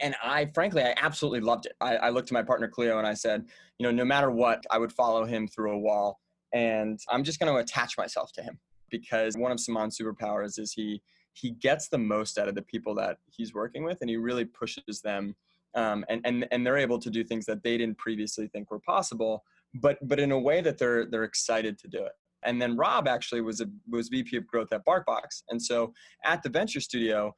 And 0.00 0.14
I, 0.22 0.50
frankly, 0.54 0.82
I 0.82 0.94
absolutely 1.00 1.40
loved 1.40 1.66
it. 1.66 1.72
I, 1.80 1.96
I 1.96 2.10
looked 2.10 2.28
to 2.28 2.34
my 2.34 2.42
partner 2.42 2.68
Cleo 2.68 2.98
and 2.98 3.06
I 3.06 3.14
said, 3.14 3.46
you 3.78 3.86
know, 3.86 3.90
no 3.90 4.04
matter 4.04 4.30
what, 4.30 4.64
I 4.70 4.78
would 4.78 4.92
follow 4.92 5.24
him 5.24 5.48
through 5.48 5.72
a 5.72 5.78
wall 5.78 6.20
and 6.52 6.98
I'm 7.10 7.24
just 7.24 7.40
going 7.40 7.52
to 7.52 7.60
attach 7.60 7.98
myself 7.98 8.32
to 8.32 8.42
him 8.42 8.58
because 8.90 9.36
one 9.36 9.52
of 9.52 9.60
Saman's 9.60 9.98
superpowers 9.98 10.58
is 10.58 10.72
he 10.72 11.02
he 11.36 11.50
gets 11.50 11.88
the 11.88 11.98
most 11.98 12.38
out 12.38 12.48
of 12.48 12.54
the 12.54 12.62
people 12.62 12.94
that 12.94 13.18
he's 13.26 13.52
working 13.52 13.84
with, 13.84 13.98
and 14.00 14.08
he 14.08 14.16
really 14.16 14.46
pushes 14.46 15.02
them, 15.02 15.36
um, 15.76 16.04
and 16.08 16.20
and 16.24 16.48
and 16.50 16.66
they're 16.66 16.78
able 16.78 16.98
to 16.98 17.10
do 17.10 17.22
things 17.22 17.46
that 17.46 17.62
they 17.62 17.76
didn't 17.76 17.98
previously 17.98 18.48
think 18.48 18.70
were 18.70 18.80
possible, 18.80 19.44
but 19.74 19.98
but 20.08 20.18
in 20.18 20.32
a 20.32 20.38
way 20.38 20.60
that 20.60 20.78
they're 20.78 21.06
they're 21.06 21.24
excited 21.24 21.78
to 21.78 21.88
do 21.88 21.98
it. 21.98 22.12
And 22.42 22.60
then 22.60 22.76
Rob 22.76 23.06
actually 23.06 23.42
was 23.42 23.60
a 23.60 23.66
was 23.88 24.08
VP 24.08 24.36
of 24.36 24.46
growth 24.46 24.72
at 24.72 24.84
BarkBox, 24.84 25.42
and 25.50 25.62
so 25.62 25.92
at 26.24 26.42
the 26.42 26.48
venture 26.48 26.80
studio, 26.80 27.34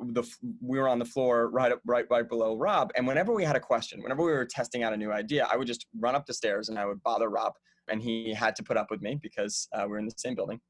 the 0.00 0.24
we 0.60 0.78
were 0.78 0.88
on 0.88 0.98
the 0.98 1.04
floor 1.04 1.48
right 1.48 1.72
up 1.72 1.80
right 1.86 2.06
right 2.10 2.28
below 2.28 2.56
Rob, 2.56 2.90
and 2.96 3.06
whenever 3.06 3.32
we 3.32 3.44
had 3.44 3.56
a 3.56 3.60
question, 3.60 4.02
whenever 4.02 4.24
we 4.24 4.32
were 4.32 4.44
testing 4.44 4.82
out 4.82 4.92
a 4.92 4.96
new 4.96 5.12
idea, 5.12 5.48
I 5.50 5.56
would 5.56 5.66
just 5.66 5.86
run 5.98 6.14
up 6.14 6.26
the 6.26 6.34
stairs 6.34 6.68
and 6.68 6.78
I 6.78 6.86
would 6.86 7.02
bother 7.04 7.30
Rob, 7.30 7.54
and 7.88 8.02
he 8.02 8.34
had 8.34 8.56
to 8.56 8.64
put 8.64 8.76
up 8.76 8.90
with 8.90 9.00
me 9.00 9.18
because 9.22 9.68
uh, 9.72 9.86
we're 9.88 9.98
in 9.98 10.06
the 10.06 10.14
same 10.16 10.34
building. 10.34 10.60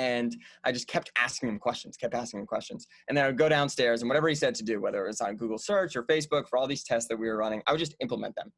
And 0.00 0.34
I 0.64 0.72
just 0.72 0.88
kept 0.88 1.12
asking 1.18 1.50
him 1.50 1.58
questions, 1.58 1.98
kept 1.98 2.14
asking 2.14 2.40
him 2.40 2.46
questions. 2.46 2.86
And 3.06 3.14
then 3.14 3.22
I 3.22 3.28
would 3.28 3.36
go 3.36 3.50
downstairs 3.50 4.00
and 4.00 4.08
whatever 4.08 4.30
he 4.30 4.34
said 4.34 4.54
to 4.54 4.64
do, 4.64 4.80
whether 4.80 5.04
it 5.04 5.08
was 5.08 5.20
on 5.20 5.36
Google 5.36 5.58
search 5.58 5.94
or 5.94 6.04
Facebook 6.04 6.48
for 6.48 6.58
all 6.58 6.66
these 6.66 6.82
tests 6.82 7.06
that 7.10 7.18
we 7.18 7.28
were 7.28 7.36
running, 7.36 7.60
I 7.66 7.72
would 7.72 7.80
just 7.80 7.96
implement 8.00 8.34
them. 8.34 8.50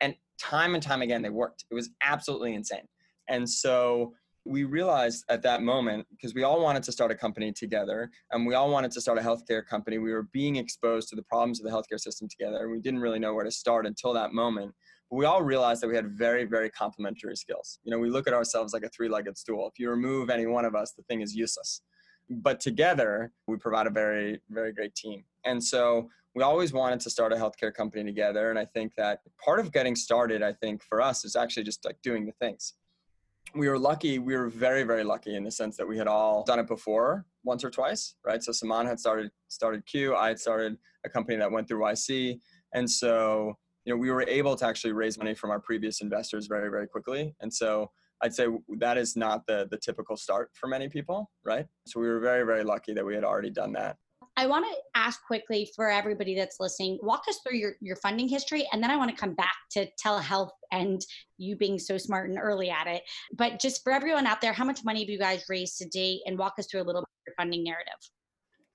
And 0.00 0.14
time 0.40 0.72
and 0.72 0.82
time 0.82 1.02
again, 1.02 1.20
they 1.20 1.28
worked. 1.28 1.66
It 1.70 1.74
was 1.74 1.90
absolutely 2.02 2.54
insane. 2.54 2.88
And 3.28 3.46
so 3.46 4.14
we 4.46 4.64
realized 4.64 5.22
at 5.28 5.42
that 5.42 5.60
moment, 5.60 6.06
because 6.12 6.34
we 6.34 6.44
all 6.44 6.62
wanted 6.62 6.82
to 6.84 6.92
start 6.92 7.10
a 7.10 7.14
company 7.14 7.52
together 7.52 8.10
and 8.30 8.46
we 8.46 8.54
all 8.54 8.70
wanted 8.70 8.90
to 8.92 9.00
start 9.02 9.18
a 9.18 9.20
healthcare 9.20 9.66
company, 9.66 9.98
we 9.98 10.14
were 10.14 10.28
being 10.32 10.56
exposed 10.56 11.10
to 11.10 11.16
the 11.16 11.24
problems 11.24 11.60
of 11.60 11.66
the 11.66 11.70
healthcare 11.70 12.00
system 12.00 12.26
together. 12.26 12.62
And 12.62 12.72
we 12.72 12.80
didn't 12.80 13.00
really 13.00 13.18
know 13.18 13.34
where 13.34 13.44
to 13.44 13.50
start 13.50 13.86
until 13.86 14.14
that 14.14 14.32
moment. 14.32 14.72
But 15.10 15.16
we 15.16 15.24
all 15.24 15.42
realized 15.42 15.82
that 15.82 15.88
we 15.88 15.94
had 15.94 16.08
very, 16.08 16.44
very 16.44 16.70
complementary 16.70 17.36
skills. 17.36 17.78
You 17.84 17.90
know, 17.90 17.98
we 17.98 18.10
look 18.10 18.26
at 18.26 18.34
ourselves 18.34 18.72
like 18.72 18.82
a 18.82 18.88
three 18.88 19.08
legged 19.08 19.38
stool. 19.38 19.68
If 19.68 19.78
you 19.78 19.90
remove 19.90 20.30
any 20.30 20.46
one 20.46 20.64
of 20.64 20.74
us, 20.74 20.92
the 20.92 21.02
thing 21.04 21.20
is 21.20 21.34
useless. 21.34 21.82
But 22.28 22.58
together, 22.58 23.32
we 23.46 23.56
provide 23.56 23.86
a 23.86 23.90
very, 23.90 24.40
very 24.50 24.72
great 24.72 24.94
team. 24.94 25.24
And 25.44 25.62
so 25.62 26.08
we 26.34 26.42
always 26.42 26.72
wanted 26.72 27.00
to 27.00 27.10
start 27.10 27.32
a 27.32 27.36
healthcare 27.36 27.72
company 27.72 28.04
together. 28.04 28.50
And 28.50 28.58
I 28.58 28.64
think 28.64 28.94
that 28.96 29.20
part 29.42 29.60
of 29.60 29.72
getting 29.72 29.94
started, 29.94 30.42
I 30.42 30.52
think 30.52 30.82
for 30.82 31.00
us, 31.00 31.24
is 31.24 31.36
actually 31.36 31.64
just 31.64 31.84
like 31.84 31.96
doing 32.02 32.26
the 32.26 32.32
things. 32.32 32.74
We 33.54 33.68
were 33.68 33.78
lucky, 33.78 34.18
we 34.18 34.36
were 34.36 34.48
very, 34.48 34.82
very 34.82 35.04
lucky 35.04 35.36
in 35.36 35.44
the 35.44 35.50
sense 35.50 35.76
that 35.76 35.86
we 35.86 35.96
had 35.96 36.08
all 36.08 36.44
done 36.44 36.58
it 36.58 36.66
before 36.66 37.24
once 37.44 37.64
or 37.64 37.70
twice, 37.70 38.16
right? 38.24 38.42
So 38.42 38.52
Saman 38.52 38.86
had 38.86 38.98
started 38.98 39.30
started 39.48 39.86
Q, 39.86 40.16
I 40.16 40.28
had 40.28 40.38
started 40.38 40.76
a 41.04 41.08
company 41.08 41.38
that 41.38 41.50
went 41.50 41.68
through 41.68 41.80
YC. 41.80 42.40
And 42.74 42.90
so 42.90 43.56
you 43.86 43.94
know, 43.94 43.96
we 43.96 44.10
were 44.10 44.24
able 44.28 44.56
to 44.56 44.66
actually 44.66 44.92
raise 44.92 45.16
money 45.16 45.34
from 45.34 45.50
our 45.50 45.60
previous 45.60 46.00
investors 46.00 46.48
very, 46.48 46.68
very 46.68 46.88
quickly. 46.88 47.34
And 47.40 47.54
so 47.54 47.90
I'd 48.20 48.34
say 48.34 48.48
that 48.78 48.98
is 48.98 49.14
not 49.16 49.46
the 49.46 49.68
the 49.70 49.78
typical 49.78 50.16
start 50.16 50.50
for 50.54 50.66
many 50.66 50.88
people, 50.88 51.30
right? 51.44 51.66
So 51.86 52.00
we 52.00 52.08
were 52.08 52.18
very, 52.18 52.44
very 52.44 52.64
lucky 52.64 52.92
that 52.94 53.06
we 53.06 53.14
had 53.14 53.24
already 53.24 53.50
done 53.50 53.72
that. 53.74 53.96
I 54.38 54.46
want 54.46 54.66
to 54.66 55.00
ask 55.00 55.22
quickly 55.26 55.70
for 55.74 55.90
everybody 55.90 56.34
that's 56.34 56.56
listening, 56.60 56.98
walk 57.00 57.22
us 57.28 57.38
through 57.42 57.56
your, 57.56 57.74
your 57.80 57.96
funding 57.96 58.28
history, 58.28 58.68
and 58.70 58.82
then 58.82 58.90
I 58.90 58.96
want 58.96 59.10
to 59.10 59.16
come 59.16 59.34
back 59.34 59.54
to 59.70 59.86
telehealth 60.04 60.50
and 60.72 61.00
you 61.38 61.56
being 61.56 61.78
so 61.78 61.96
smart 61.96 62.28
and 62.28 62.38
early 62.38 62.68
at 62.68 62.86
it. 62.86 63.02
But 63.32 63.60
just 63.60 63.82
for 63.82 63.92
everyone 63.92 64.26
out 64.26 64.42
there, 64.42 64.52
how 64.52 64.64
much 64.64 64.84
money 64.84 65.00
have 65.00 65.08
you 65.08 65.18
guys 65.18 65.44
raised 65.48 65.78
to 65.78 65.88
date, 65.88 66.20
and 66.26 66.38
walk 66.38 66.54
us 66.58 66.66
through 66.70 66.82
a 66.82 66.88
little 66.88 67.02
bit 67.02 67.08
of 67.08 67.26
your 67.28 67.34
funding 67.36 67.64
narrative? 67.64 67.94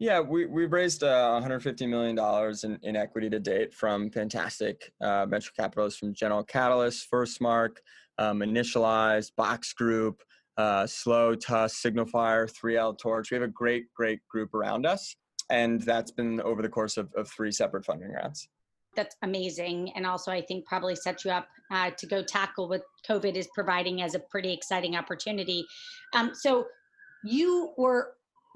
Yeah, 0.01 0.20
we, 0.20 0.48
we've 0.48 0.74
raised 0.74 1.03
uh, 1.03 1.39
$150 1.46 1.88
million 1.88 2.17
in, 2.63 2.79
in 2.81 2.96
equity 2.96 3.29
to 3.29 3.39
date 3.39 3.72
from 3.72 4.10
fantastic 4.10 4.91
uh, 5.00 5.27
venture 5.27 5.51
capitalists 5.55 6.00
from 6.00 6.15
General 6.15 6.43
Catalyst, 6.43 7.08
FirstMark, 7.12 7.77
um, 8.17 8.39
Initialized, 8.39 9.36
Box 9.36 9.74
Group, 9.74 10.24
uh, 10.58 10.88
Slow, 10.88 11.36
Tusk, 11.36 11.86
Signalfire, 11.86 12.51
3L 12.51 12.98
Torch. 12.98 13.29
We 13.29 13.36
have 13.36 13.43
a 13.43 13.48
great, 13.48 13.93
great 13.93 14.27
group 14.27 14.55
around 14.55 14.88
us. 14.88 15.15
And 15.51 15.84
that's 15.84 16.10
been 16.10 16.41
over 16.41 16.63
the 16.63 16.70
course 16.70 16.98
of, 16.98 17.13
of 17.13 17.29
three 17.29 17.51
separate 17.51 17.86
funding 17.86 18.10
rounds. 18.10 18.50
That's 18.96 19.15
amazing. 19.22 19.91
And 19.96 20.08
also, 20.08 20.31
I 20.31 20.41
think 20.41 20.65
probably 20.65 20.96
sets 20.96 21.25
you 21.25 21.29
up 21.29 21.48
uh, 21.70 21.91
to 21.91 22.08
go 22.08 22.24
tackle 22.24 22.67
what 22.67 22.81
COVID 23.08 23.36
is 23.36 23.48
providing 23.53 24.01
as 24.01 24.15
a 24.15 24.20
pretty 24.20 24.51
exciting 24.51 24.96
opportunity. 24.96 25.63
Um, 26.15 26.31
so, 26.34 26.65
you 27.24 27.72
were 27.77 28.13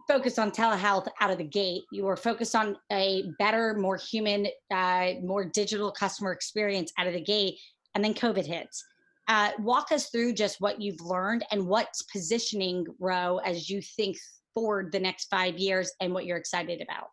focused 0.07 0.39
on 0.39 0.51
telehealth 0.51 1.07
out 1.19 1.31
of 1.31 1.37
the 1.37 1.43
gate. 1.43 1.83
You 1.91 2.05
were 2.05 2.15
focused 2.15 2.55
on 2.55 2.77
a 2.91 3.23
better, 3.39 3.73
more 3.75 3.97
human, 3.97 4.47
uh, 4.73 5.13
more 5.23 5.45
digital 5.45 5.91
customer 5.91 6.31
experience 6.31 6.91
out 6.97 7.07
of 7.07 7.13
the 7.13 7.21
gate, 7.21 7.59
and 7.93 8.03
then 8.03 8.13
COVID 8.13 8.45
hits. 8.45 8.83
Uh, 9.27 9.51
walk 9.59 9.91
us 9.91 10.09
through 10.09 10.33
just 10.33 10.61
what 10.61 10.79
you've 10.79 11.01
learned 11.01 11.43
and 11.51 11.65
what's 11.65 12.03
positioning 12.03 12.85
Ro 12.99 13.37
as 13.43 13.69
you 13.69 13.81
think 13.81 14.17
forward 14.53 14.91
the 14.91 14.99
next 14.99 15.29
five 15.29 15.57
years 15.57 15.91
and 15.99 16.13
what 16.13 16.25
you're 16.25 16.37
excited 16.37 16.81
about. 16.81 17.07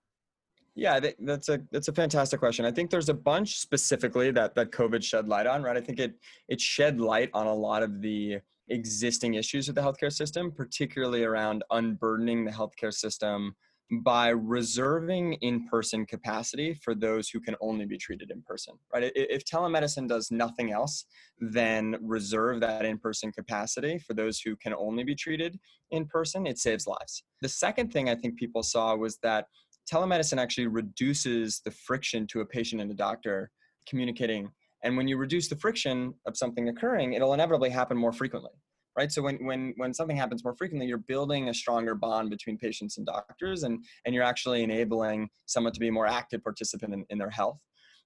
Yeah, 0.75 1.01
that's 1.21 1.51
a 1.51 1.61
that's 1.71 1.89
a 1.89 1.93
fantastic 1.93 2.41
question. 2.41 2.65
I 2.65 2.71
think 2.71 2.91
there's 2.91 3.11
a 3.11 3.15
bunch 3.15 3.59
specifically 3.59 4.31
that 4.31 4.55
that 4.55 4.71
COVID 4.71 5.03
shed 5.03 5.29
light 5.29 5.47
on, 5.47 5.63
right? 5.63 5.77
I 5.77 5.81
think 5.81 6.01
it 6.01 6.15
it 6.49 6.61
shed 6.61 6.99
light 6.99 7.29
on 7.35 7.47
a 7.47 7.55
lot 7.55 7.83
of 7.83 8.01
the 8.01 8.39
existing 8.73 9.35
issues 9.35 9.67
with 9.67 9.77
the 9.77 9.83
healthcare 9.83 10.13
system, 10.13 10.51
particularly 10.51 11.25
around 11.25 11.63
unburdening 11.71 12.45
the 12.45 12.51
healthcare 12.51 12.93
system 12.93 13.55
by 14.01 14.29
reserving 14.29 15.35
in-person 15.35 16.07
capacity 16.07 16.73
for 16.73 16.95
those 16.95 17.29
who 17.29 17.39
can 17.39 17.55
only 17.61 17.85
be 17.85 17.99
treated 17.99 18.31
in 18.31 18.41
person 18.43 18.75
right? 18.93 19.13
If 19.15 19.45
telemedicine 19.45 20.09
does 20.09 20.31
nothing 20.31 20.73
else 20.73 21.05
than 21.41 21.97
reserve 22.01 22.61
that 22.61 22.87
in-person 22.87 23.33
capacity 23.33 23.99
for 23.99 24.15
those 24.15 24.41
who 24.41 24.57
can 24.57 24.75
only 24.75 25.05
be 25.05 25.15
treated 25.15 25.59
in 25.91 26.07
person 26.07 26.47
it 26.47 26.59
saves 26.59 26.87
lives. 26.87 27.25
The 27.43 27.49
second 27.49 27.93
thing 27.93 28.09
i 28.09 28.15
think 28.15 28.39
people 28.39 28.63
saw 28.63 28.97
was 28.97 29.19
that 29.19 29.47
telemedicine 29.93 30.39
actually 30.39 30.69
reduces 30.69 31.61
the 31.65 31.71
friction 31.71 32.27
to 32.29 32.41
a 32.41 32.47
patient 32.47 32.81
and 32.81 32.91
a 32.91 32.95
doctor 32.95 33.51
communicating 33.87 34.51
and 34.83 34.97
when 34.97 35.09
you 35.09 35.17
reduce 35.17 35.49
the 35.49 35.57
friction 35.57 36.15
of 36.27 36.37
something 36.37 36.69
occurring, 36.69 37.15
it'll 37.15 37.35
inevitably 37.35 37.71
happen 37.71 37.97
more 37.97 38.13
frequently, 38.13 38.51
right? 38.97 39.11
So 39.13 39.23
when 39.23 39.45
when 39.45 39.75
when 39.77 39.95
something 39.95 40.17
happens 40.17 40.45
more 40.45 40.55
frequently, 40.55 40.87
you're 40.87 40.99
building 40.99 41.49
a 41.49 41.55
stronger 41.55 41.95
bond 41.95 42.31
between 42.31 42.59
patients 42.59 42.99
and 42.99 43.07
doctors, 43.07 43.63
and 43.63 43.85
and 44.05 44.15
you're 44.15 44.25
actually 44.25 44.63
enabling 44.63 45.29
someone 45.47 45.73
to 45.73 45.81
be 45.81 45.89
a 45.89 45.93
more 45.93 46.07
active 46.07 46.43
participant 46.43 46.95
in, 46.95 47.05
in 47.11 47.19
their 47.19 47.31
health. 47.31 47.59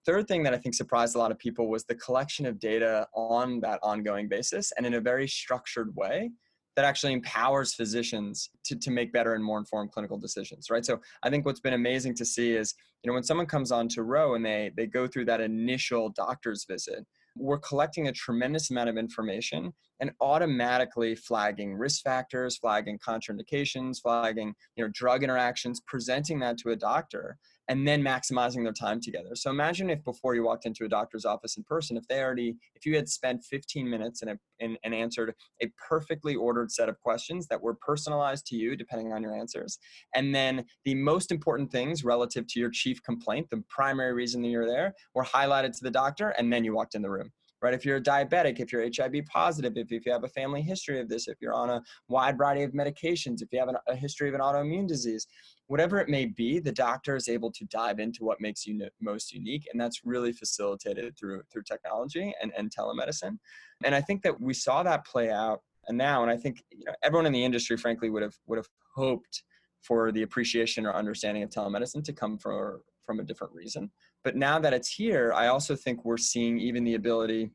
Third 0.04 0.28
thing 0.28 0.44
that 0.44 0.54
I 0.54 0.58
think 0.58 0.74
surprised 0.74 1.16
a 1.16 1.18
lot 1.18 1.32
of 1.32 1.38
people 1.38 1.68
was 1.68 1.84
the 1.84 1.96
collection 1.96 2.46
of 2.46 2.60
data 2.60 3.08
on 3.14 3.60
that 3.60 3.80
ongoing 3.82 4.28
basis 4.28 4.72
and 4.76 4.86
in 4.86 4.94
a 4.94 5.00
very 5.00 5.26
structured 5.26 5.94
way 5.96 6.30
that 6.76 6.84
actually 6.84 7.12
empowers 7.12 7.74
physicians 7.74 8.50
to, 8.64 8.76
to 8.76 8.90
make 8.90 9.12
better 9.12 9.34
and 9.34 9.42
more 9.42 9.58
informed 9.58 9.90
clinical 9.90 10.18
decisions 10.18 10.70
right? 10.70 10.84
So 10.84 11.00
i 11.22 11.30
think 11.30 11.44
what's 11.44 11.60
been 11.60 11.72
amazing 11.72 12.14
to 12.16 12.24
see 12.24 12.52
is 12.52 12.74
you 13.02 13.10
know 13.10 13.14
when 13.14 13.24
someone 13.24 13.46
comes 13.46 13.72
on 13.72 13.88
to 13.88 14.02
Ro 14.02 14.34
and 14.34 14.44
they 14.44 14.70
they 14.76 14.86
go 14.86 15.06
through 15.06 15.26
that 15.26 15.40
initial 15.40 16.10
doctor's 16.10 16.64
visit 16.68 17.04
we're 17.38 17.58
collecting 17.58 18.08
a 18.08 18.12
tremendous 18.12 18.70
amount 18.70 18.88
of 18.88 18.96
information 18.96 19.72
and 20.00 20.10
automatically 20.20 21.14
flagging 21.14 21.74
risk 21.74 22.02
factors 22.02 22.56
flagging 22.56 22.98
contraindications 22.98 24.00
flagging 24.00 24.54
you 24.76 24.84
know 24.84 24.90
drug 24.94 25.22
interactions 25.22 25.80
presenting 25.86 26.38
that 26.40 26.58
to 26.58 26.70
a 26.70 26.76
doctor 26.76 27.36
and 27.68 27.86
then 27.86 28.02
maximizing 28.02 28.62
their 28.62 28.72
time 28.72 29.00
together. 29.00 29.34
So 29.34 29.50
imagine 29.50 29.90
if 29.90 30.02
before 30.04 30.34
you 30.34 30.44
walked 30.44 30.66
into 30.66 30.84
a 30.84 30.88
doctor's 30.88 31.24
office 31.24 31.56
in 31.56 31.64
person, 31.64 31.96
if 31.96 32.06
they 32.08 32.22
already, 32.22 32.56
if 32.74 32.86
you 32.86 32.94
had 32.94 33.08
spent 33.08 33.44
15 33.44 33.88
minutes 33.88 34.22
and, 34.22 34.38
answered 34.84 35.34
a 35.62 35.70
perfectly 35.88 36.34
ordered 36.34 36.70
set 36.70 36.88
of 36.88 36.98
questions 37.00 37.46
that 37.48 37.60
were 37.60 37.74
personalized 37.74 38.46
to 38.46 38.56
you, 38.56 38.76
depending 38.76 39.12
on 39.12 39.22
your 39.22 39.34
answers, 39.34 39.78
and 40.14 40.34
then 40.34 40.64
the 40.84 40.94
most 40.94 41.30
important 41.30 41.70
things 41.70 42.04
relative 42.04 42.46
to 42.46 42.60
your 42.60 42.70
chief 42.70 43.02
complaint, 43.02 43.46
the 43.50 43.62
primary 43.68 44.14
reason 44.14 44.42
that 44.42 44.48
you're 44.48 44.66
there, 44.66 44.94
were 45.14 45.24
highlighted 45.24 45.72
to 45.72 45.82
the 45.82 45.90
doctor, 45.90 46.30
and 46.30 46.52
then 46.52 46.64
you 46.64 46.74
walked 46.74 46.94
in 46.94 47.02
the 47.02 47.10
room 47.10 47.30
right? 47.62 47.74
If 47.74 47.84
you're 47.84 47.96
a 47.96 48.02
diabetic, 48.02 48.60
if 48.60 48.72
you're 48.72 48.88
HIV 48.94 49.24
positive, 49.26 49.76
if, 49.76 49.90
if 49.90 50.06
you 50.06 50.12
have 50.12 50.24
a 50.24 50.28
family 50.28 50.62
history 50.62 51.00
of 51.00 51.08
this, 51.08 51.28
if 51.28 51.36
you're 51.40 51.54
on 51.54 51.70
a 51.70 51.82
wide 52.08 52.38
variety 52.38 52.62
of 52.62 52.72
medications, 52.72 53.42
if 53.42 53.48
you 53.52 53.58
have 53.58 53.68
an, 53.68 53.76
a 53.88 53.94
history 53.94 54.28
of 54.28 54.34
an 54.34 54.40
autoimmune 54.40 54.86
disease, 54.86 55.26
whatever 55.66 55.98
it 55.98 56.08
may 56.08 56.26
be, 56.26 56.58
the 56.58 56.72
doctor 56.72 57.16
is 57.16 57.28
able 57.28 57.50
to 57.52 57.64
dive 57.66 57.98
into 57.98 58.24
what 58.24 58.40
makes 58.40 58.66
you 58.66 58.86
most 59.00 59.32
unique. 59.32 59.66
And 59.72 59.80
that's 59.80 60.02
really 60.04 60.32
facilitated 60.32 61.16
through, 61.18 61.42
through 61.52 61.62
technology 61.62 62.34
and, 62.42 62.52
and 62.56 62.70
telemedicine. 62.70 63.38
And 63.84 63.94
I 63.94 64.00
think 64.00 64.22
that 64.22 64.40
we 64.40 64.54
saw 64.54 64.82
that 64.82 65.06
play 65.06 65.30
out 65.30 65.62
now, 65.90 66.22
and 66.22 66.30
I 66.30 66.36
think 66.36 66.64
you 66.70 66.84
know, 66.84 66.94
everyone 67.02 67.26
in 67.26 67.32
the 67.32 67.44
industry, 67.44 67.76
frankly, 67.76 68.10
would 68.10 68.22
have, 68.22 68.34
would 68.46 68.56
have 68.56 68.68
hoped 68.94 69.44
for 69.82 70.10
the 70.10 70.22
appreciation 70.22 70.84
or 70.84 70.92
understanding 70.94 71.42
of 71.42 71.50
telemedicine 71.50 72.02
to 72.04 72.12
come 72.12 72.38
from, 72.38 72.80
from 73.04 73.20
a 73.20 73.22
different 73.22 73.54
reason. 73.54 73.90
But 74.26 74.34
now 74.34 74.58
that 74.58 74.74
it's 74.74 74.88
here, 74.88 75.32
I 75.32 75.46
also 75.46 75.76
think 75.76 76.04
we're 76.04 76.16
seeing 76.16 76.58
even 76.58 76.82
the 76.82 76.94
ability 76.94 77.52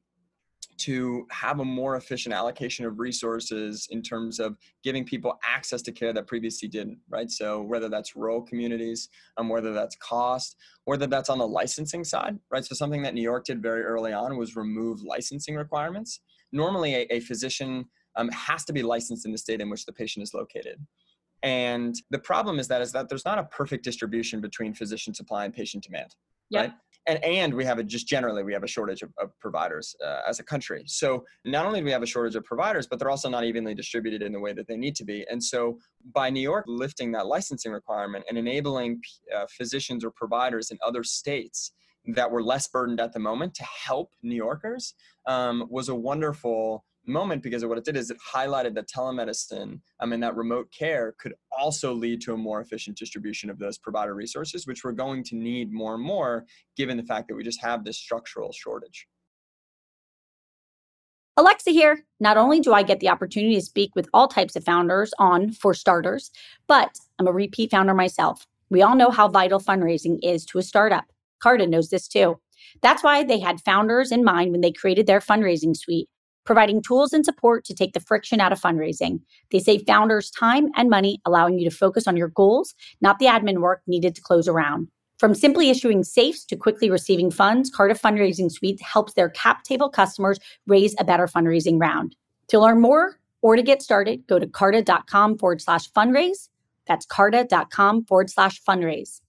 to 0.77 1.27
have 1.29 1.59
a 1.59 1.65
more 1.65 1.97
efficient 1.97 2.33
allocation 2.33 2.85
of 2.85 2.97
resources 2.97 3.89
in 3.91 4.01
terms 4.01 4.39
of 4.39 4.55
giving 4.81 5.03
people 5.03 5.37
access 5.43 5.81
to 5.81 5.91
care 5.91 6.13
that 6.13 6.27
previously 6.27 6.69
didn't, 6.69 6.97
right? 7.09 7.29
So 7.29 7.61
whether 7.61 7.89
that's 7.89 8.15
rural 8.15 8.41
communities, 8.41 9.09
um, 9.35 9.49
whether 9.49 9.73
that's 9.73 9.97
cost, 9.97 10.55
whether 10.85 11.07
that's 11.07 11.29
on 11.29 11.39
the 11.39 11.47
licensing 11.47 12.05
side, 12.05 12.39
right? 12.49 12.63
So 12.63 12.73
something 12.73 13.01
that 13.01 13.15
New 13.15 13.21
York 13.21 13.43
did 13.43 13.61
very 13.61 13.81
early 13.83 14.13
on 14.13 14.37
was 14.37 14.55
remove 14.55 15.03
licensing 15.03 15.55
requirements 15.55 16.21
normally 16.51 16.95
a, 16.95 17.07
a 17.09 17.19
physician 17.19 17.85
um, 18.15 18.29
has 18.29 18.65
to 18.65 18.73
be 18.73 18.83
licensed 18.83 19.25
in 19.25 19.31
the 19.31 19.37
state 19.37 19.61
in 19.61 19.69
which 19.69 19.85
the 19.85 19.93
patient 19.93 20.23
is 20.23 20.33
located. 20.33 20.85
And 21.43 21.95
the 22.11 22.19
problem 22.19 22.59
is 22.59 22.67
that 22.67 22.81
is 22.81 22.91
that 22.91 23.09
there's 23.09 23.25
not 23.25 23.39
a 23.39 23.43
perfect 23.43 23.83
distribution 23.83 24.41
between 24.41 24.73
physician 24.73 25.13
supply 25.13 25.45
and 25.45 25.53
patient 25.53 25.83
demand, 25.83 26.15
yep. 26.49 26.61
right? 26.61 26.73
And 27.07 27.23
and 27.23 27.53
we 27.53 27.65
have 27.65 27.79
a 27.79 27.83
just 27.83 28.07
generally 28.07 28.43
we 28.43 28.53
have 28.53 28.63
a 28.63 28.67
shortage 28.67 29.01
of, 29.01 29.11
of 29.17 29.31
providers 29.39 29.95
uh, 30.05 30.19
as 30.27 30.39
a 30.39 30.43
country. 30.43 30.83
So 30.85 31.25
not 31.45 31.65
only 31.65 31.79
do 31.79 31.85
we 31.85 31.91
have 31.91 32.03
a 32.03 32.07
shortage 32.07 32.35
of 32.35 32.43
providers, 32.43 32.85
but 32.85 32.99
they're 32.99 33.09
also 33.09 33.29
not 33.29 33.43
evenly 33.43 33.73
distributed 33.73 34.21
in 34.21 34.31
the 34.31 34.39
way 34.39 34.53
that 34.53 34.67
they 34.67 34.77
need 34.77 34.95
to 34.97 35.03
be. 35.03 35.25
And 35.31 35.43
so 35.43 35.79
by 36.13 36.29
New 36.29 36.41
York 36.41 36.65
lifting 36.67 37.11
that 37.13 37.25
licensing 37.25 37.71
requirement 37.71 38.25
and 38.29 38.37
enabling 38.37 39.01
uh, 39.35 39.47
physicians 39.49 40.05
or 40.05 40.11
providers 40.11 40.69
in 40.69 40.77
other 40.85 41.03
states 41.03 41.71
that 42.05 42.29
were 42.29 42.43
less 42.43 42.67
burdened 42.67 42.99
at 42.99 43.13
the 43.13 43.19
moment 43.19 43.53
to 43.55 43.63
help 43.63 44.13
New 44.21 44.35
Yorkers 44.35 44.93
um, 45.27 45.65
was 45.69 45.89
a 45.89 45.95
wonderful 45.95 46.83
moment 47.07 47.41
because 47.41 47.63
of 47.63 47.69
what 47.69 47.77
it 47.77 47.85
did 47.85 47.97
is 47.97 48.11
it 48.11 48.17
highlighted 48.33 48.75
that 48.75 48.87
telemedicine 48.87 49.79
I 49.99 50.05
mean 50.05 50.19
that 50.19 50.35
remote 50.35 50.71
care 50.71 51.15
could 51.19 51.33
also 51.57 51.93
lead 51.93 52.21
to 52.21 52.33
a 52.33 52.37
more 52.37 52.61
efficient 52.61 52.97
distribution 52.97 53.49
of 53.49 53.57
those 53.57 53.77
provider 53.77 54.13
resources, 54.13 54.67
which 54.67 54.83
we're 54.83 54.91
going 54.91 55.23
to 55.25 55.35
need 55.35 55.71
more 55.71 55.95
and 55.95 56.03
more 56.03 56.45
given 56.77 56.97
the 56.97 57.03
fact 57.03 57.27
that 57.27 57.35
we 57.35 57.43
just 57.43 57.61
have 57.61 57.83
this 57.83 57.97
structural 57.97 58.51
shortage. 58.51 59.07
Alexa 61.37 61.71
here. 61.71 62.03
Not 62.19 62.37
only 62.37 62.59
do 62.59 62.73
I 62.73 62.83
get 62.83 62.99
the 62.99 63.09
opportunity 63.09 63.55
to 63.55 63.61
speak 63.61 63.95
with 63.95 64.07
all 64.13 64.27
types 64.27 64.55
of 64.55 64.63
founders 64.63 65.13
on 65.17 65.51
For 65.51 65.73
Starters, 65.73 66.29
but 66.67 66.99
I'm 67.17 67.27
a 67.27 67.31
repeat 67.31 67.71
founder 67.71 67.93
myself. 67.93 68.45
We 68.69 68.81
all 68.81 68.95
know 68.95 69.09
how 69.09 69.27
vital 69.27 69.59
fundraising 69.59 70.19
is 70.21 70.45
to 70.47 70.59
a 70.59 70.63
startup. 70.63 71.05
Carta 71.41 71.65
knows 71.65 71.89
this 71.89 72.07
too. 72.07 72.39
That's 72.81 73.03
why 73.03 73.23
they 73.23 73.39
had 73.39 73.61
founders 73.61 74.11
in 74.11 74.23
mind 74.23 74.51
when 74.51 74.61
they 74.61 74.71
created 74.71 75.07
their 75.07 75.19
fundraising 75.19 75.75
suite 75.75 76.09
providing 76.45 76.81
tools 76.81 77.13
and 77.13 77.25
support 77.25 77.65
to 77.65 77.73
take 77.73 77.93
the 77.93 77.99
friction 77.99 78.39
out 78.39 78.51
of 78.51 78.59
fundraising. 78.61 79.19
They 79.51 79.59
save 79.59 79.83
founders 79.85 80.31
time 80.31 80.69
and 80.75 80.89
money, 80.89 81.21
allowing 81.25 81.59
you 81.59 81.69
to 81.69 81.75
focus 81.75 82.07
on 82.07 82.17
your 82.17 82.29
goals, 82.29 82.73
not 83.01 83.19
the 83.19 83.25
admin 83.25 83.59
work 83.59 83.81
needed 83.87 84.15
to 84.15 84.21
close 84.21 84.47
a 84.47 84.53
round. 84.53 84.87
From 85.19 85.35
simply 85.35 85.69
issuing 85.69 86.03
safes 86.03 86.43
to 86.45 86.55
quickly 86.55 86.89
receiving 86.89 87.29
funds, 87.29 87.69
Carta 87.69 87.93
Fundraising 87.93 88.51
Suite 88.51 88.81
helps 88.81 89.13
their 89.13 89.29
cap 89.29 89.63
table 89.63 89.87
customers 89.87 90.39
raise 90.65 90.95
a 90.97 91.03
better 91.03 91.27
fundraising 91.27 91.79
round. 91.79 92.15
To 92.47 92.59
learn 92.59 92.81
more 92.81 93.19
or 93.43 93.55
to 93.55 93.61
get 93.61 93.83
started, 93.83 94.25
go 94.27 94.39
to 94.39 94.47
carta.com 94.47 95.37
forward 95.37 95.61
slash 95.61 95.91
fundraise. 95.91 96.49
That's 96.87 97.05
carta.com 97.05 98.05
forward 98.05 98.31
slash 98.31 98.61
fundraise. 98.63 99.21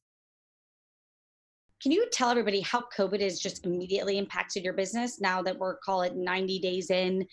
Can 1.83 1.91
you 1.91 2.07
tell 2.13 2.31
everybody 2.31 2.61
how 2.61 2.85
COVID 2.97 3.21
has 3.23 3.41
just 3.41 3.67
immediately 3.67 4.17
impacted 4.17 4.63
your 4.63 4.73
business 4.73 5.21
now 5.21 5.43
that 5.43 5.59
we're 5.59 5.79
call 5.79 6.03
it 6.03 6.15
90 6.15 6.61
days 6.61 6.91
in? 6.91 7.27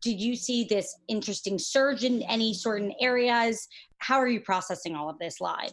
Did 0.00 0.18
you 0.18 0.36
see 0.36 0.64
this 0.64 0.96
interesting 1.08 1.58
surge 1.58 2.04
in 2.04 2.22
any 2.22 2.54
certain 2.54 2.94
areas? 2.98 3.68
How 3.98 4.16
are 4.16 4.28
you 4.28 4.40
processing 4.40 4.96
all 4.96 5.10
of 5.10 5.18
this 5.18 5.38
live? 5.42 5.72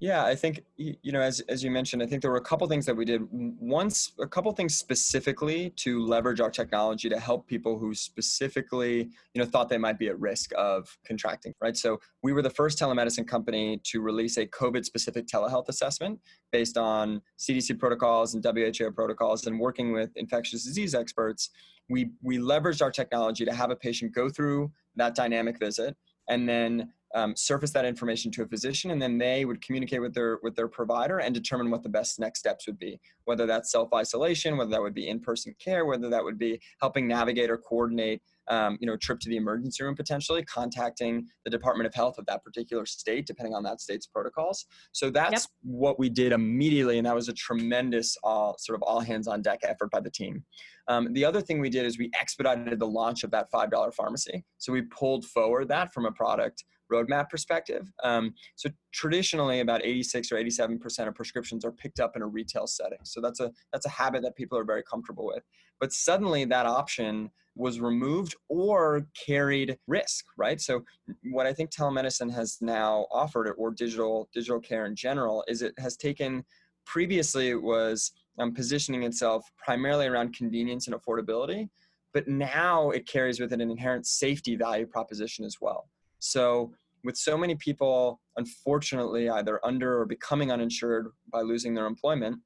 Yeah, 0.00 0.24
I 0.24 0.34
think 0.34 0.64
you 0.78 1.12
know, 1.12 1.20
as 1.20 1.40
as 1.40 1.62
you 1.62 1.70
mentioned, 1.70 2.02
I 2.02 2.06
think 2.06 2.22
there 2.22 2.30
were 2.30 2.38
a 2.38 2.42
couple 2.42 2.66
things 2.66 2.86
that 2.86 2.96
we 2.96 3.04
did. 3.04 3.20
Once, 3.30 4.12
a 4.18 4.26
couple 4.26 4.50
things 4.52 4.74
specifically 4.74 5.70
to 5.76 6.00
leverage 6.00 6.40
our 6.40 6.50
technology 6.50 7.10
to 7.10 7.20
help 7.20 7.46
people 7.46 7.78
who 7.78 7.94
specifically, 7.94 9.10
you 9.34 9.42
know, 9.42 9.44
thought 9.44 9.68
they 9.68 9.76
might 9.76 9.98
be 9.98 10.08
at 10.08 10.18
risk 10.18 10.52
of 10.56 10.96
contracting. 11.06 11.52
Right. 11.60 11.76
So 11.76 12.00
we 12.22 12.32
were 12.32 12.40
the 12.40 12.48
first 12.48 12.78
telemedicine 12.78 13.28
company 13.28 13.78
to 13.84 14.00
release 14.00 14.38
a 14.38 14.46
COVID-specific 14.46 15.26
telehealth 15.26 15.68
assessment 15.68 16.18
based 16.50 16.78
on 16.78 17.20
CDC 17.38 17.78
protocols 17.78 18.34
and 18.34 18.42
WHO 18.42 18.92
protocols, 18.92 19.46
and 19.46 19.60
working 19.60 19.92
with 19.92 20.16
infectious 20.16 20.64
disease 20.64 20.94
experts. 20.94 21.50
We 21.90 22.12
we 22.22 22.38
leveraged 22.38 22.80
our 22.80 22.90
technology 22.90 23.44
to 23.44 23.52
have 23.52 23.70
a 23.70 23.76
patient 23.76 24.14
go 24.14 24.30
through 24.30 24.72
that 24.96 25.14
dynamic 25.14 25.58
visit 25.58 25.94
and 26.30 26.48
then 26.48 26.92
um, 27.14 27.34
surface 27.36 27.70
that 27.72 27.84
information 27.84 28.30
to 28.32 28.42
a 28.42 28.46
physician 28.46 28.92
and 28.92 29.02
then 29.02 29.18
they 29.18 29.44
would 29.44 29.64
communicate 29.64 30.00
with 30.00 30.14
their 30.14 30.38
with 30.42 30.54
their 30.54 30.68
provider 30.68 31.18
and 31.18 31.34
determine 31.34 31.70
what 31.70 31.82
the 31.82 31.88
best 31.88 32.18
next 32.18 32.40
steps 32.40 32.66
would 32.66 32.78
be. 32.78 33.00
Whether 33.24 33.46
that's 33.46 33.72
self-isolation 33.72 34.56
whether 34.56 34.70
that 34.70 34.80
would 34.80 34.94
be 34.94 35.08
in-person 35.08 35.54
care 35.62 35.84
whether 35.86 36.08
that 36.08 36.22
would 36.22 36.38
be 36.38 36.60
helping 36.80 37.08
navigate 37.08 37.50
or 37.50 37.58
coordinate 37.58 38.22
um, 38.48 38.78
you 38.80 38.86
know 38.86 38.96
trip 38.96 39.18
to 39.20 39.28
the 39.28 39.36
emergency 39.36 39.82
room 39.82 39.94
potentially 39.94 40.44
contacting 40.44 41.26
the 41.44 41.50
department 41.50 41.86
of 41.86 41.94
health 41.94 42.18
of 42.18 42.26
that 42.26 42.44
particular 42.44 42.86
state 42.86 43.26
depending 43.26 43.54
on 43.54 43.62
that 43.64 43.80
state's 43.80 44.06
protocols. 44.06 44.66
So 44.92 45.10
that's 45.10 45.32
yep. 45.32 45.42
what 45.62 45.98
we 45.98 46.08
did 46.08 46.32
immediately 46.32 46.98
and 46.98 47.06
that 47.06 47.14
was 47.14 47.28
a 47.28 47.34
tremendous 47.34 48.16
uh, 48.24 48.52
sort 48.58 48.76
of 48.76 48.82
all 48.82 49.00
hands 49.00 49.26
on 49.26 49.42
deck 49.42 49.60
effort 49.62 49.90
by 49.90 50.00
the 50.00 50.10
team. 50.10 50.44
Um, 50.88 51.12
the 51.12 51.24
other 51.24 51.40
thing 51.40 51.60
we 51.60 51.70
did 51.70 51.86
is 51.86 51.98
we 51.98 52.10
expedited 52.20 52.78
the 52.80 52.86
launch 52.86 53.22
of 53.22 53.30
that 53.30 53.50
$5 53.52 53.94
pharmacy. 53.94 54.44
So 54.58 54.72
we 54.72 54.82
pulled 54.82 55.24
forward 55.24 55.68
that 55.68 55.92
from 55.94 56.04
a 56.04 56.10
product 56.10 56.64
roadmap 56.90 57.28
perspective. 57.28 57.90
Um, 58.02 58.34
so 58.56 58.70
traditionally, 58.92 59.60
about 59.60 59.84
86 59.84 60.32
or 60.32 60.36
87 60.36 60.78
percent 60.78 61.08
of 61.08 61.14
prescriptions 61.14 61.64
are 61.64 61.72
picked 61.72 62.00
up 62.00 62.16
in 62.16 62.22
a 62.22 62.26
retail 62.26 62.66
setting. 62.66 62.98
So 63.04 63.20
that's 63.20 63.40
a 63.40 63.50
that's 63.72 63.86
a 63.86 63.90
habit 63.90 64.22
that 64.22 64.36
people 64.36 64.58
are 64.58 64.64
very 64.64 64.82
comfortable 64.82 65.26
with. 65.26 65.44
But 65.80 65.92
suddenly, 65.92 66.44
that 66.46 66.66
option 66.66 67.30
was 67.56 67.80
removed 67.80 68.36
or 68.48 69.06
carried 69.26 69.76
risk, 69.86 70.24
right? 70.36 70.60
So 70.60 70.84
what 71.30 71.46
I 71.46 71.52
think 71.52 71.70
telemedicine 71.70 72.32
has 72.32 72.58
now 72.60 73.06
offered, 73.10 73.52
or 73.56 73.70
digital 73.70 74.28
digital 74.32 74.60
care 74.60 74.86
in 74.86 74.94
general, 74.94 75.44
is 75.48 75.62
it 75.62 75.74
has 75.78 75.96
taken 75.96 76.44
previously 76.86 77.50
it 77.50 77.62
was 77.62 78.12
um, 78.38 78.54
positioning 78.54 79.02
itself 79.02 79.44
primarily 79.62 80.06
around 80.06 80.34
convenience 80.34 80.88
and 80.88 80.96
affordability 80.96 81.68
but 82.12 82.28
now 82.28 82.90
it 82.90 83.06
carries 83.06 83.40
with 83.40 83.52
it 83.52 83.60
an 83.60 83.70
inherent 83.70 84.06
safety 84.06 84.56
value 84.56 84.86
proposition 84.86 85.44
as 85.44 85.58
well. 85.60 85.88
So 86.20 86.72
with 87.04 87.16
so 87.16 87.36
many 87.36 87.54
people 87.56 88.20
unfortunately 88.36 89.28
either 89.28 89.64
under 89.64 90.00
or 90.00 90.06
becoming 90.06 90.52
uninsured 90.52 91.08
by 91.32 91.40
losing 91.40 91.74
their 91.74 91.86
employment 91.86 92.38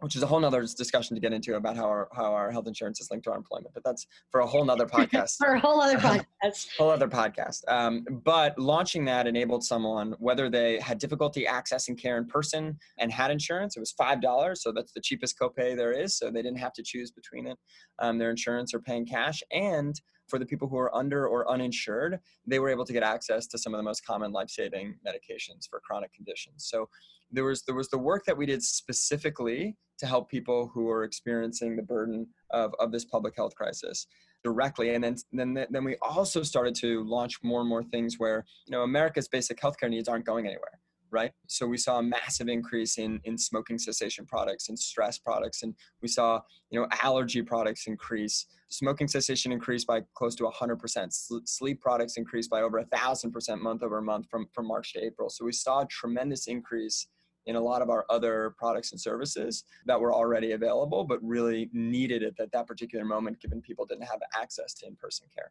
which 0.00 0.14
is 0.14 0.22
a 0.22 0.26
whole 0.26 0.38
nother 0.38 0.60
discussion 0.60 1.16
to 1.16 1.20
get 1.20 1.32
into 1.32 1.56
about 1.56 1.76
how 1.76 1.86
our 1.86 2.08
how 2.12 2.32
our 2.32 2.50
health 2.50 2.66
insurance 2.66 3.00
is 3.00 3.10
linked 3.10 3.24
to 3.24 3.30
our 3.30 3.36
employment 3.36 3.72
but 3.74 3.82
that's 3.82 4.06
for 4.30 4.40
a 4.40 4.46
whole 4.46 4.64
nother 4.64 4.86
podcast. 4.98 5.36
For 5.38 5.54
a 5.54 5.60
whole 5.60 5.80
other 5.80 5.98
podcast. 5.98 6.68
Whole 6.76 6.90
other 6.90 7.08
podcast. 7.08 7.62
Um, 7.68 8.04
but 8.24 8.56
launching 8.58 9.04
that 9.06 9.26
enabled 9.26 9.64
someone 9.64 10.14
whether 10.18 10.48
they 10.48 10.78
had 10.80 10.98
difficulty 10.98 11.46
accessing 11.48 11.98
care 11.98 12.18
in 12.18 12.26
person 12.26 12.78
and 12.98 13.10
had 13.10 13.30
insurance 13.30 13.76
it 13.76 13.80
was 13.80 13.92
five 13.92 14.20
dollars 14.20 14.62
so 14.62 14.72
that's 14.72 14.92
the 14.92 15.00
cheapest 15.00 15.38
copay 15.38 15.76
there 15.76 15.92
is 15.92 16.16
so 16.16 16.30
they 16.30 16.42
didn't 16.42 16.58
have 16.58 16.72
to 16.74 16.82
choose 16.82 17.10
between 17.10 17.46
it 17.46 17.58
um, 17.98 18.18
their 18.18 18.30
insurance 18.30 18.74
or 18.74 18.80
paying 18.80 19.06
cash 19.06 19.42
and 19.52 20.00
for 20.28 20.38
the 20.38 20.46
people 20.46 20.68
who 20.68 20.78
are 20.78 20.94
under 20.94 21.26
or 21.26 21.50
uninsured, 21.50 22.20
they 22.46 22.58
were 22.58 22.68
able 22.68 22.84
to 22.84 22.92
get 22.92 23.02
access 23.02 23.46
to 23.48 23.58
some 23.58 23.74
of 23.74 23.78
the 23.78 23.82
most 23.82 24.04
common 24.04 24.32
life-saving 24.32 24.94
medications 25.06 25.68
for 25.68 25.80
chronic 25.80 26.12
conditions. 26.12 26.68
So 26.68 26.88
there 27.30 27.44
was 27.44 27.62
there 27.62 27.74
was 27.74 27.88
the 27.88 27.98
work 27.98 28.24
that 28.24 28.36
we 28.36 28.46
did 28.46 28.62
specifically 28.62 29.76
to 29.98 30.06
help 30.06 30.30
people 30.30 30.70
who 30.72 30.88
are 30.88 31.04
experiencing 31.04 31.76
the 31.76 31.82
burden 31.82 32.26
of, 32.50 32.72
of 32.78 32.92
this 32.92 33.04
public 33.04 33.34
health 33.36 33.54
crisis 33.54 34.06
directly 34.44 34.94
and 34.94 35.02
then 35.02 35.16
then 35.32 35.66
then 35.68 35.84
we 35.84 35.96
also 36.00 36.42
started 36.42 36.74
to 36.74 37.02
launch 37.04 37.42
more 37.42 37.60
and 37.60 37.68
more 37.68 37.82
things 37.82 38.16
where 38.18 38.44
you 38.66 38.72
know 38.72 38.82
America's 38.82 39.28
basic 39.28 39.60
healthcare 39.60 39.90
needs 39.90 40.08
aren't 40.08 40.24
going 40.24 40.46
anywhere 40.46 40.80
right? 41.10 41.32
So 41.46 41.66
we 41.66 41.78
saw 41.78 41.98
a 41.98 42.02
massive 42.02 42.48
increase 42.48 42.98
in 42.98 43.20
in 43.24 43.38
smoking 43.38 43.78
cessation 43.78 44.26
products 44.26 44.68
and 44.68 44.78
stress 44.78 45.18
products, 45.18 45.62
and 45.62 45.74
we 46.02 46.08
saw 46.08 46.40
you 46.70 46.80
know 46.80 46.86
allergy 47.02 47.42
products 47.42 47.86
increase. 47.86 48.46
Smoking 48.70 49.08
cessation 49.08 49.50
increased 49.50 49.86
by 49.86 50.02
close 50.14 50.34
to 50.36 50.44
100%. 50.44 51.48
Sleep 51.48 51.80
products 51.80 52.18
increased 52.18 52.50
by 52.50 52.60
over 52.60 52.78
a 52.78 52.84
thousand 52.84 53.32
percent 53.32 53.62
month 53.62 53.82
over 53.82 54.00
month 54.02 54.26
from 54.30 54.46
from 54.52 54.66
March 54.66 54.92
to 54.92 55.04
April. 55.04 55.30
So 55.30 55.44
we 55.44 55.52
saw 55.52 55.80
a 55.80 55.86
tremendous 55.86 56.46
increase 56.48 57.06
in 57.46 57.56
a 57.56 57.60
lot 57.60 57.80
of 57.80 57.88
our 57.88 58.04
other 58.10 58.54
products 58.58 58.92
and 58.92 59.00
services 59.00 59.64
that 59.86 59.98
were 59.98 60.12
already 60.12 60.52
available, 60.52 61.02
but 61.02 61.18
really 61.22 61.70
needed 61.72 62.22
it 62.22 62.34
at 62.38 62.52
that 62.52 62.66
particular 62.66 63.06
moment, 63.06 63.40
given 63.40 63.62
people 63.62 63.86
didn't 63.86 64.04
have 64.04 64.20
access 64.38 64.74
to 64.74 64.86
in-person 64.86 65.26
care. 65.34 65.50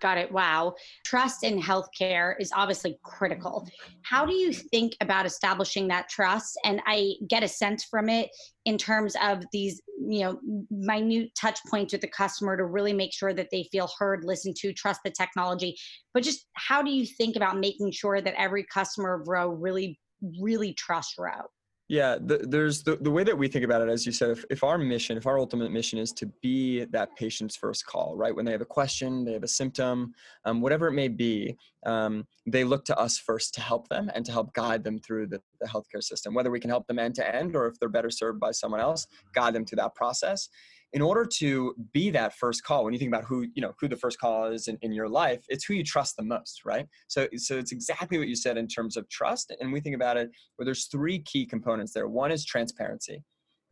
Got 0.00 0.18
it. 0.18 0.30
Wow. 0.30 0.74
Trust 1.04 1.42
in 1.42 1.60
healthcare 1.60 2.34
is 2.38 2.52
obviously 2.54 2.98
critical. 3.02 3.66
How 4.02 4.24
do 4.24 4.34
you 4.34 4.52
think 4.52 4.96
about 5.00 5.26
establishing 5.26 5.88
that 5.88 6.08
trust? 6.08 6.58
And 6.64 6.80
I 6.86 7.14
get 7.28 7.42
a 7.42 7.48
sense 7.48 7.84
from 7.84 8.08
it 8.08 8.30
in 8.64 8.78
terms 8.78 9.16
of 9.22 9.44
these, 9.52 9.80
you 9.98 10.20
know, 10.20 10.40
minute 10.70 11.30
touch 11.34 11.58
points 11.68 11.92
with 11.92 12.02
the 12.02 12.08
customer 12.08 12.56
to 12.56 12.64
really 12.64 12.92
make 12.92 13.12
sure 13.12 13.32
that 13.32 13.48
they 13.50 13.68
feel 13.72 13.90
heard, 13.98 14.24
listened 14.24 14.56
to, 14.56 14.72
trust 14.72 15.00
the 15.04 15.10
technology. 15.10 15.76
But 16.14 16.22
just 16.22 16.46
how 16.54 16.82
do 16.82 16.90
you 16.90 17.04
think 17.04 17.34
about 17.34 17.58
making 17.58 17.90
sure 17.92 18.20
that 18.20 18.34
every 18.38 18.64
customer 18.64 19.14
of 19.20 19.26
Ro 19.26 19.48
really, 19.48 19.98
really 20.40 20.74
trusts 20.74 21.14
Ro? 21.18 21.48
Yeah, 21.88 22.18
the, 22.20 22.38
there's 22.38 22.82
the, 22.82 22.96
the 22.96 23.10
way 23.10 23.24
that 23.24 23.36
we 23.36 23.48
think 23.48 23.64
about 23.64 23.80
it, 23.80 23.88
as 23.88 24.04
you 24.04 24.12
said, 24.12 24.30
if, 24.30 24.44
if 24.50 24.62
our 24.62 24.76
mission, 24.76 25.16
if 25.16 25.26
our 25.26 25.38
ultimate 25.38 25.72
mission 25.72 25.98
is 25.98 26.12
to 26.12 26.26
be 26.42 26.84
that 26.84 27.16
patient's 27.16 27.56
first 27.56 27.86
call, 27.86 28.14
right? 28.14 28.34
When 28.34 28.44
they 28.44 28.52
have 28.52 28.60
a 28.60 28.66
question, 28.66 29.24
they 29.24 29.32
have 29.32 29.42
a 29.42 29.48
symptom, 29.48 30.12
um, 30.44 30.60
whatever 30.60 30.88
it 30.88 30.92
may 30.92 31.08
be, 31.08 31.56
um, 31.86 32.26
they 32.44 32.62
look 32.62 32.84
to 32.86 32.98
us 32.98 33.16
first 33.16 33.54
to 33.54 33.62
help 33.62 33.88
them 33.88 34.10
and 34.14 34.22
to 34.26 34.32
help 34.32 34.52
guide 34.52 34.84
them 34.84 34.98
through 34.98 35.28
the, 35.28 35.40
the 35.62 35.66
healthcare 35.66 36.02
system. 36.02 36.34
Whether 36.34 36.50
we 36.50 36.60
can 36.60 36.68
help 36.68 36.86
them 36.88 36.98
end 36.98 37.14
to 37.14 37.34
end 37.34 37.56
or 37.56 37.66
if 37.66 37.80
they're 37.80 37.88
better 37.88 38.10
served 38.10 38.38
by 38.38 38.50
someone 38.50 38.80
else, 38.80 39.06
guide 39.34 39.54
them 39.54 39.64
through 39.64 39.76
that 39.76 39.94
process. 39.94 40.50
In 40.92 41.02
order 41.02 41.24
to 41.24 41.74
be 41.92 42.10
that 42.10 42.34
first 42.34 42.64
call 42.64 42.84
when 42.84 42.92
you 42.92 42.98
think 42.98 43.12
about 43.12 43.24
who 43.24 43.46
you 43.54 43.62
know 43.62 43.74
who 43.80 43.88
the 43.88 43.96
first 43.96 44.18
call 44.18 44.46
is 44.46 44.68
in, 44.68 44.78
in 44.82 44.92
your 44.92 45.08
life 45.08 45.44
it's 45.48 45.64
who 45.64 45.74
you 45.74 45.84
trust 45.84 46.16
the 46.16 46.22
most 46.22 46.62
right? 46.64 46.86
So 47.08 47.28
so 47.36 47.58
it's 47.58 47.72
exactly 47.72 48.18
what 48.18 48.28
you 48.28 48.36
said 48.36 48.56
in 48.56 48.66
terms 48.66 48.96
of 48.96 49.08
trust 49.08 49.52
and 49.60 49.72
we 49.72 49.80
think 49.80 49.96
about 49.96 50.16
it 50.16 50.30
where 50.56 50.64
there's 50.64 50.86
three 50.86 51.20
key 51.20 51.46
components 51.46 51.92
there. 51.92 52.08
One 52.08 52.32
is 52.32 52.44
transparency 52.44 53.22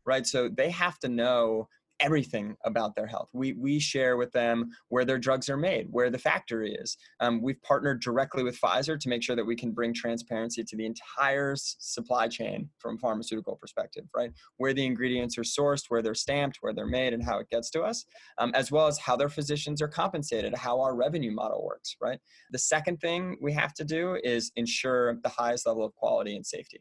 right? 0.06 0.26
So 0.26 0.48
they 0.48 0.70
have 0.70 0.98
to 1.00 1.08
know 1.08 1.68
everything 2.00 2.56
about 2.64 2.94
their 2.94 3.06
health. 3.06 3.28
We, 3.32 3.52
we 3.54 3.78
share 3.78 4.16
with 4.16 4.32
them 4.32 4.70
where 4.88 5.04
their 5.04 5.18
drugs 5.18 5.48
are 5.48 5.56
made, 5.56 5.86
where 5.90 6.10
the 6.10 6.18
factory 6.18 6.74
is. 6.74 6.96
Um, 7.20 7.42
we've 7.42 7.60
partnered 7.62 8.00
directly 8.00 8.42
with 8.42 8.60
Pfizer 8.60 8.98
to 8.98 9.08
make 9.08 9.22
sure 9.22 9.36
that 9.36 9.44
we 9.44 9.56
can 9.56 9.72
bring 9.72 9.94
transparency 9.94 10.62
to 10.64 10.76
the 10.76 10.86
entire 10.86 11.54
supply 11.56 12.28
chain 12.28 12.68
from 12.78 12.96
a 12.96 12.98
pharmaceutical 12.98 13.56
perspective, 13.56 14.04
right? 14.14 14.30
Where 14.56 14.74
the 14.74 14.84
ingredients 14.84 15.38
are 15.38 15.42
sourced, 15.42 15.84
where 15.88 16.02
they're 16.02 16.14
stamped, 16.14 16.58
where 16.60 16.72
they're 16.72 16.86
made, 16.86 17.12
and 17.12 17.22
how 17.22 17.38
it 17.38 17.48
gets 17.48 17.70
to 17.70 17.82
us, 17.82 18.04
um, 18.38 18.52
as 18.54 18.70
well 18.70 18.86
as 18.86 18.98
how 18.98 19.16
their 19.16 19.28
physicians 19.28 19.80
are 19.80 19.88
compensated, 19.88 20.54
how 20.54 20.80
our 20.80 20.94
revenue 20.94 21.32
model 21.32 21.64
works, 21.64 21.96
right? 22.00 22.18
The 22.50 22.58
second 22.58 23.00
thing 23.00 23.36
we 23.40 23.52
have 23.52 23.74
to 23.74 23.84
do 23.84 24.18
is 24.22 24.52
ensure 24.56 25.18
the 25.22 25.28
highest 25.28 25.66
level 25.66 25.84
of 25.84 25.94
quality 25.94 26.36
and 26.36 26.46
safety 26.46 26.80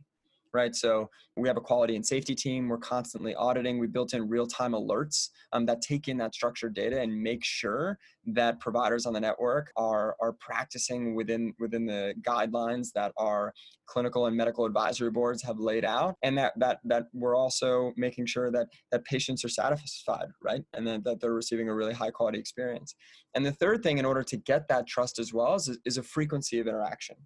right? 0.55 0.73
So 0.73 1.09
we 1.35 1.47
have 1.49 1.57
a 1.57 1.61
quality 1.61 1.95
and 1.97 2.05
safety 2.05 2.33
team. 2.33 2.69
We're 2.69 2.77
constantly 2.77 3.35
auditing. 3.35 3.77
We 3.77 3.87
built 3.87 4.13
in 4.13 4.27
real 4.27 4.47
time 4.47 4.71
alerts 4.71 5.29
um, 5.51 5.65
that 5.65 5.81
take 5.81 6.07
in 6.07 6.17
that 6.17 6.33
structured 6.33 6.73
data 6.73 7.01
and 7.01 7.21
make 7.21 7.43
sure 7.43 7.99
that 8.27 8.59
providers 8.61 9.05
on 9.05 9.13
the 9.13 9.19
network 9.19 9.71
are, 9.75 10.15
are 10.21 10.33
practicing 10.33 11.13
within, 11.13 11.53
within 11.59 11.85
the 11.85 12.15
guidelines 12.21 12.93
that 12.93 13.11
our 13.17 13.53
clinical 13.85 14.27
and 14.27 14.35
medical 14.35 14.65
advisory 14.65 15.11
boards 15.11 15.43
have 15.43 15.59
laid 15.59 15.83
out. 15.83 16.15
And 16.23 16.37
that, 16.37 16.53
that, 16.57 16.79
that 16.85 17.03
we're 17.13 17.35
also 17.35 17.91
making 17.97 18.25
sure 18.25 18.49
that, 18.51 18.67
that 18.91 19.03
patients 19.03 19.43
are 19.43 19.49
satisfied, 19.49 20.27
right? 20.41 20.63
And 20.73 20.87
then 20.87 21.01
that 21.03 21.19
they're 21.19 21.33
receiving 21.33 21.67
a 21.67 21.75
really 21.75 21.93
high 21.93 22.11
quality 22.11 22.39
experience. 22.39 22.95
And 23.35 23.45
the 23.45 23.51
third 23.51 23.83
thing, 23.83 23.97
in 23.97 24.05
order 24.05 24.23
to 24.23 24.37
get 24.37 24.69
that 24.69 24.87
trust 24.87 25.19
as 25.19 25.33
well, 25.33 25.55
is, 25.55 25.77
is 25.85 25.97
a 25.97 26.03
frequency 26.03 26.59
of 26.59 26.67
interaction 26.67 27.17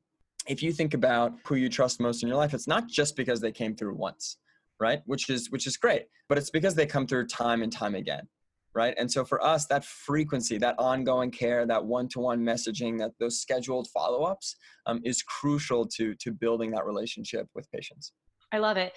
if 0.49 0.63
you 0.63 0.73
think 0.73 0.95
about 0.95 1.33
who 1.45 1.55
you 1.55 1.69
trust 1.69 2.01
most 2.01 2.23
in 2.23 2.27
your 2.27 2.37
life, 2.37 2.53
it's 2.53 2.67
not 2.67 2.87
just 2.87 3.15
because 3.15 3.39
they 3.39 3.51
came 3.51 3.75
through 3.75 3.93
once, 3.93 4.37
right? 4.79 5.01
Which 5.05 5.29
is 5.29 5.49
which 5.51 5.67
is 5.67 5.77
great, 5.77 6.07
but 6.27 6.37
it's 6.37 6.49
because 6.49 6.73
they 6.75 6.87
come 6.87 7.05
through 7.05 7.27
time 7.27 7.61
and 7.61 7.71
time 7.71 7.93
again, 7.93 8.27
right? 8.73 8.95
And 8.97 9.09
so 9.09 9.23
for 9.23 9.41
us, 9.43 9.67
that 9.67 9.85
frequency, 9.85 10.57
that 10.57 10.75
ongoing 10.79 11.29
care, 11.29 11.67
that 11.67 11.85
one-to-one 11.85 12.41
messaging, 12.43 12.97
that 12.97 13.11
those 13.19 13.39
scheduled 13.39 13.87
follow-ups 13.93 14.55
um, 14.87 14.99
is 15.05 15.21
crucial 15.21 15.85
to 15.95 16.15
to 16.15 16.31
building 16.31 16.71
that 16.71 16.85
relationship 16.85 17.47
with 17.53 17.71
patients. 17.71 18.13
I 18.51 18.57
love 18.57 18.77
it. 18.77 18.91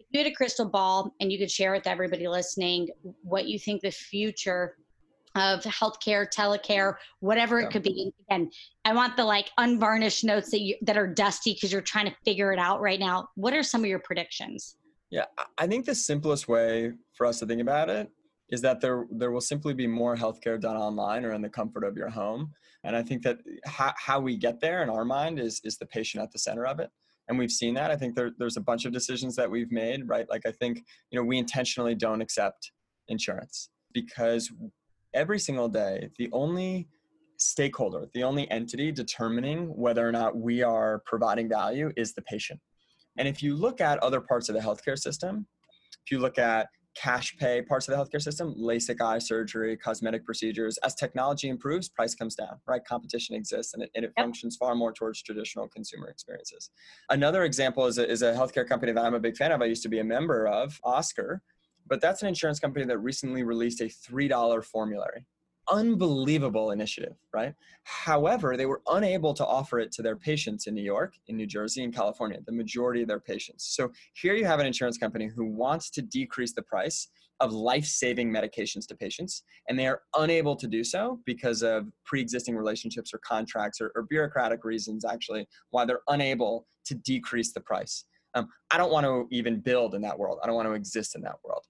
If 0.00 0.06
you 0.10 0.18
had 0.18 0.26
a 0.26 0.34
crystal 0.34 0.68
ball 0.68 1.14
and 1.20 1.30
you 1.30 1.38
could 1.38 1.50
share 1.50 1.72
with 1.72 1.86
everybody 1.86 2.26
listening 2.26 2.88
what 3.22 3.46
you 3.46 3.60
think 3.60 3.80
the 3.80 3.92
future 3.92 4.74
of 5.36 5.60
healthcare, 5.62 6.26
telecare, 6.32 6.94
whatever 7.20 7.60
yeah. 7.60 7.66
it 7.66 7.72
could 7.72 7.82
be. 7.82 8.12
And 8.30 8.52
I 8.84 8.94
want 8.94 9.16
the 9.16 9.24
like 9.24 9.50
unvarnished 9.58 10.24
notes 10.24 10.50
that 10.50 10.60
you 10.60 10.76
that 10.82 10.96
are 10.96 11.06
dusty 11.06 11.54
because 11.54 11.72
you're 11.72 11.82
trying 11.82 12.06
to 12.06 12.16
figure 12.24 12.52
it 12.52 12.58
out 12.58 12.80
right 12.80 13.00
now. 13.00 13.28
What 13.34 13.52
are 13.52 13.62
some 13.62 13.82
of 13.82 13.86
your 13.86 13.98
predictions? 14.00 14.76
Yeah, 15.10 15.26
I 15.58 15.66
think 15.66 15.86
the 15.86 15.94
simplest 15.94 16.48
way 16.48 16.92
for 17.14 17.26
us 17.26 17.38
to 17.38 17.46
think 17.46 17.60
about 17.60 17.90
it 17.90 18.10
is 18.50 18.60
that 18.62 18.80
there 18.80 19.06
there 19.10 19.30
will 19.30 19.40
simply 19.40 19.74
be 19.74 19.86
more 19.86 20.16
healthcare 20.16 20.60
done 20.60 20.76
online 20.76 21.24
or 21.24 21.32
in 21.32 21.42
the 21.42 21.48
comfort 21.48 21.84
of 21.84 21.96
your 21.96 22.08
home. 22.08 22.52
And 22.84 22.94
I 22.94 23.02
think 23.02 23.22
that 23.22 23.38
how, 23.64 23.92
how 23.96 24.20
we 24.20 24.36
get 24.36 24.60
there 24.60 24.82
in 24.82 24.90
our 24.90 25.04
mind 25.04 25.40
is 25.40 25.60
is 25.64 25.76
the 25.76 25.86
patient 25.86 26.22
at 26.22 26.32
the 26.32 26.38
center 26.38 26.66
of 26.66 26.80
it. 26.80 26.90
And 27.28 27.38
we've 27.38 27.50
seen 27.50 27.74
that. 27.74 27.90
I 27.90 27.96
think 27.96 28.14
there, 28.14 28.30
there's 28.38 28.56
a 28.56 28.60
bunch 28.60 28.84
of 28.84 28.92
decisions 28.92 29.34
that 29.34 29.50
we've 29.50 29.72
made, 29.72 30.08
right? 30.08 30.28
Like 30.30 30.46
I 30.46 30.52
think, 30.52 30.84
you 31.10 31.18
know, 31.18 31.24
we 31.24 31.38
intentionally 31.38 31.96
don't 31.96 32.20
accept 32.20 32.70
insurance 33.08 33.68
because 33.92 34.50
every 35.16 35.38
single 35.40 35.68
day, 35.68 36.10
the 36.18 36.28
only 36.32 36.88
stakeholder, 37.38 38.06
the 38.14 38.22
only 38.22 38.48
entity 38.50 38.92
determining 38.92 39.74
whether 39.76 40.06
or 40.06 40.12
not 40.12 40.36
we 40.36 40.62
are 40.62 41.02
providing 41.06 41.48
value 41.48 41.90
is 41.96 42.14
the 42.14 42.22
patient. 42.22 42.60
And 43.18 43.26
if 43.26 43.42
you 43.42 43.56
look 43.56 43.80
at 43.80 43.98
other 43.98 44.20
parts 44.20 44.48
of 44.48 44.54
the 44.54 44.60
healthcare 44.60 44.98
system, 44.98 45.46
if 46.04 46.10
you 46.10 46.18
look 46.18 46.38
at 46.38 46.68
cash 46.94 47.36
pay 47.36 47.60
parts 47.60 47.88
of 47.88 47.92
the 47.92 48.02
healthcare 48.02 48.22
system, 48.22 48.54
LASIK 48.58 49.00
eye 49.02 49.18
surgery, 49.18 49.76
cosmetic 49.76 50.24
procedures, 50.24 50.78
as 50.78 50.94
technology 50.94 51.48
improves, 51.48 51.88
price 51.90 52.14
comes 52.14 52.34
down, 52.34 52.58
right? 52.66 52.82
Competition 52.84 53.34
exists 53.34 53.74
and 53.74 53.82
it, 53.82 53.90
and 53.94 54.04
it 54.04 54.12
yep. 54.16 54.24
functions 54.24 54.56
far 54.56 54.74
more 54.74 54.92
towards 54.92 55.22
traditional 55.22 55.68
consumer 55.68 56.08
experiences. 56.08 56.70
Another 57.10 57.44
example 57.44 57.86
is 57.86 57.98
a, 57.98 58.10
is 58.10 58.22
a 58.22 58.32
healthcare 58.32 58.66
company 58.66 58.92
that 58.92 59.04
I'm 59.04 59.14
a 59.14 59.20
big 59.20 59.36
fan 59.36 59.52
of. 59.52 59.60
I 59.60 59.66
used 59.66 59.82
to 59.82 59.90
be 59.90 59.98
a 59.98 60.04
member 60.04 60.46
of, 60.46 60.78
Oscar, 60.84 61.42
but 61.88 62.00
that's 62.00 62.22
an 62.22 62.28
insurance 62.28 62.58
company 62.58 62.84
that 62.84 62.98
recently 62.98 63.42
released 63.42 63.80
a 63.80 63.84
$3 63.84 64.64
formulary. 64.64 65.24
Unbelievable 65.68 66.70
initiative, 66.70 67.14
right? 67.34 67.52
However, 67.82 68.56
they 68.56 68.66
were 68.66 68.82
unable 68.88 69.34
to 69.34 69.44
offer 69.44 69.80
it 69.80 69.90
to 69.92 70.02
their 70.02 70.14
patients 70.14 70.68
in 70.68 70.74
New 70.74 70.82
York, 70.82 71.14
in 71.26 71.36
New 71.36 71.46
Jersey, 71.46 71.82
and 71.82 71.94
California, 71.94 72.38
the 72.46 72.52
majority 72.52 73.02
of 73.02 73.08
their 73.08 73.20
patients. 73.20 73.74
So 73.74 73.90
here 74.14 74.34
you 74.34 74.44
have 74.44 74.60
an 74.60 74.66
insurance 74.66 74.96
company 74.96 75.26
who 75.26 75.44
wants 75.44 75.90
to 75.90 76.02
decrease 76.02 76.52
the 76.52 76.62
price 76.62 77.08
of 77.40 77.52
life 77.52 77.84
saving 77.84 78.30
medications 78.30 78.86
to 78.86 78.94
patients, 78.94 79.42
and 79.68 79.78
they 79.78 79.86
are 79.86 80.02
unable 80.16 80.56
to 80.56 80.68
do 80.68 80.82
so 80.84 81.20
because 81.26 81.62
of 81.62 81.86
pre 82.04 82.20
existing 82.20 82.56
relationships 82.56 83.12
or 83.12 83.18
contracts 83.18 83.80
or, 83.80 83.92
or 83.94 84.04
bureaucratic 84.04 84.64
reasons, 84.64 85.04
actually, 85.04 85.46
why 85.70 85.84
they're 85.84 86.00
unable 86.08 86.66
to 86.86 86.94
decrease 86.94 87.52
the 87.52 87.60
price. 87.60 88.04
Um, 88.34 88.48
I 88.70 88.78
don't 88.78 88.92
want 88.92 89.04
to 89.04 89.26
even 89.32 89.60
build 89.60 89.94
in 89.94 90.02
that 90.02 90.18
world. 90.18 90.38
I 90.42 90.46
don't 90.46 90.54
want 90.54 90.68
to 90.68 90.74
exist 90.74 91.16
in 91.16 91.22
that 91.22 91.36
world 91.44 91.65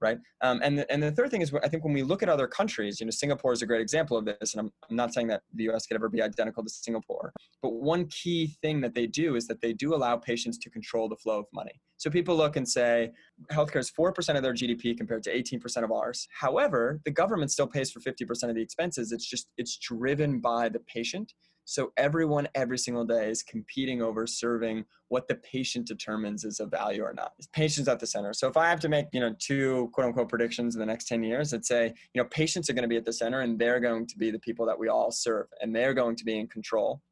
right? 0.00 0.18
Um, 0.42 0.60
and, 0.62 0.78
the, 0.78 0.92
and 0.92 1.02
the 1.02 1.10
third 1.10 1.30
thing 1.30 1.42
is, 1.42 1.52
I 1.62 1.68
think 1.68 1.84
when 1.84 1.92
we 1.92 2.02
look 2.02 2.22
at 2.22 2.28
other 2.28 2.46
countries, 2.46 3.00
you 3.00 3.06
know, 3.06 3.10
Singapore 3.10 3.52
is 3.52 3.62
a 3.62 3.66
great 3.66 3.80
example 3.80 4.16
of 4.16 4.24
this, 4.24 4.54
and 4.54 4.60
I'm, 4.60 4.72
I'm 4.88 4.96
not 4.96 5.12
saying 5.12 5.28
that 5.28 5.42
the 5.54 5.68
US 5.70 5.86
could 5.86 5.96
ever 5.96 6.08
be 6.08 6.22
identical 6.22 6.62
to 6.62 6.70
Singapore, 6.70 7.32
but 7.62 7.74
one 7.74 8.06
key 8.06 8.56
thing 8.62 8.80
that 8.82 8.94
they 8.94 9.06
do 9.06 9.36
is 9.36 9.46
that 9.48 9.60
they 9.60 9.72
do 9.72 9.94
allow 9.94 10.16
patients 10.16 10.58
to 10.58 10.70
control 10.70 11.08
the 11.08 11.16
flow 11.16 11.38
of 11.40 11.46
money. 11.52 11.80
So 11.96 12.10
people 12.10 12.36
look 12.36 12.56
and 12.56 12.68
say, 12.68 13.10
healthcare 13.50 13.80
is 13.80 13.90
4% 13.90 14.36
of 14.36 14.42
their 14.42 14.54
GDP 14.54 14.96
compared 14.96 15.24
to 15.24 15.34
18% 15.34 15.82
of 15.82 15.90
ours. 15.90 16.28
However, 16.30 17.00
the 17.04 17.10
government 17.10 17.50
still 17.50 17.66
pays 17.66 17.90
for 17.90 18.00
50% 18.00 18.48
of 18.48 18.54
the 18.54 18.62
expenses. 18.62 19.10
It's 19.10 19.28
just, 19.28 19.48
it's 19.56 19.78
driven 19.78 20.38
by 20.40 20.68
the 20.68 20.80
patient 20.80 21.32
so 21.68 21.92
everyone 21.98 22.48
every 22.54 22.78
single 22.78 23.04
day 23.04 23.28
is 23.28 23.42
competing 23.42 24.00
over 24.00 24.26
serving 24.26 24.86
what 25.08 25.28
the 25.28 25.34
patient 25.34 25.86
determines 25.86 26.42
is 26.42 26.60
of 26.60 26.70
value 26.70 27.02
or 27.02 27.12
not. 27.12 27.32
Patients 27.52 27.88
at 27.88 28.00
the 28.00 28.06
center. 28.06 28.32
So 28.32 28.48
if 28.48 28.56
I 28.56 28.70
have 28.70 28.80
to 28.80 28.88
make, 28.88 29.04
you 29.12 29.20
know, 29.20 29.34
two 29.38 29.90
quote 29.92 30.06
unquote 30.06 30.30
predictions 30.30 30.74
in 30.74 30.80
the 30.80 30.86
next 30.86 31.08
10 31.08 31.22
years, 31.22 31.52
I'd 31.52 31.66
say, 31.66 31.92
you 32.14 32.22
know, 32.22 32.26
patients 32.30 32.70
are 32.70 32.72
going 32.72 32.84
to 32.84 32.88
be 32.88 32.96
at 32.96 33.04
the 33.04 33.12
center 33.12 33.42
and 33.42 33.58
they're 33.58 33.80
going 33.80 34.06
to 34.06 34.16
be 34.16 34.30
the 34.30 34.38
people 34.38 34.64
that 34.64 34.78
we 34.78 34.88
all 34.88 35.10
serve 35.10 35.48
and 35.60 35.76
they're 35.76 35.92
going 35.92 36.16
to 36.16 36.24
be 36.24 36.38
in 36.38 36.46
control. 36.46 37.02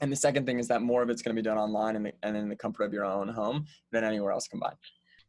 And 0.00 0.10
the 0.10 0.16
second 0.16 0.46
thing 0.46 0.58
is 0.58 0.66
that 0.68 0.80
more 0.80 1.02
of 1.02 1.10
it's 1.10 1.20
going 1.20 1.36
to 1.36 1.42
be 1.42 1.46
done 1.46 1.58
online 1.58 1.96
and, 1.96 2.06
the, 2.06 2.12
and 2.22 2.38
in 2.38 2.48
the 2.48 2.56
comfort 2.56 2.84
of 2.84 2.94
your 2.94 3.04
own 3.04 3.28
home 3.28 3.66
than 3.92 4.02
anywhere 4.02 4.32
else 4.32 4.48
combined. 4.48 4.76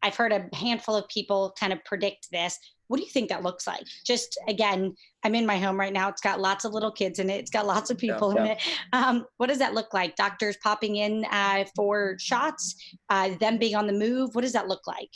I've 0.01 0.15
heard 0.15 0.31
a 0.31 0.47
handful 0.55 0.95
of 0.95 1.07
people 1.09 1.53
kind 1.59 1.73
of 1.73 1.83
predict 1.83 2.29
this. 2.31 2.57
What 2.91 2.97
do 2.97 3.03
you 3.03 3.09
think 3.09 3.29
that 3.29 3.41
looks 3.41 3.65
like? 3.65 3.85
Just 4.05 4.37
again, 4.49 4.93
I'm 5.23 5.33
in 5.33 5.45
my 5.45 5.57
home 5.57 5.79
right 5.79 5.93
now. 5.93 6.09
It's 6.09 6.19
got 6.19 6.41
lots 6.41 6.65
of 6.65 6.73
little 6.73 6.91
kids 6.91 7.19
in 7.19 7.29
it. 7.29 7.39
It's 7.39 7.49
got 7.49 7.65
lots 7.65 7.89
of 7.89 7.97
people 7.97 8.33
yeah, 8.35 8.41
in 8.41 8.47
it. 8.51 8.61
Um, 8.91 9.25
what 9.37 9.47
does 9.47 9.59
that 9.59 9.73
look 9.73 9.93
like? 9.93 10.17
Doctors 10.17 10.57
popping 10.61 10.97
in 10.97 11.23
uh, 11.31 11.63
for 11.73 12.17
shots, 12.19 12.75
uh, 13.09 13.29
them 13.39 13.57
being 13.57 13.75
on 13.75 13.87
the 13.87 13.93
move. 13.93 14.35
What 14.35 14.41
does 14.41 14.51
that 14.51 14.67
look 14.67 14.85
like? 14.87 15.07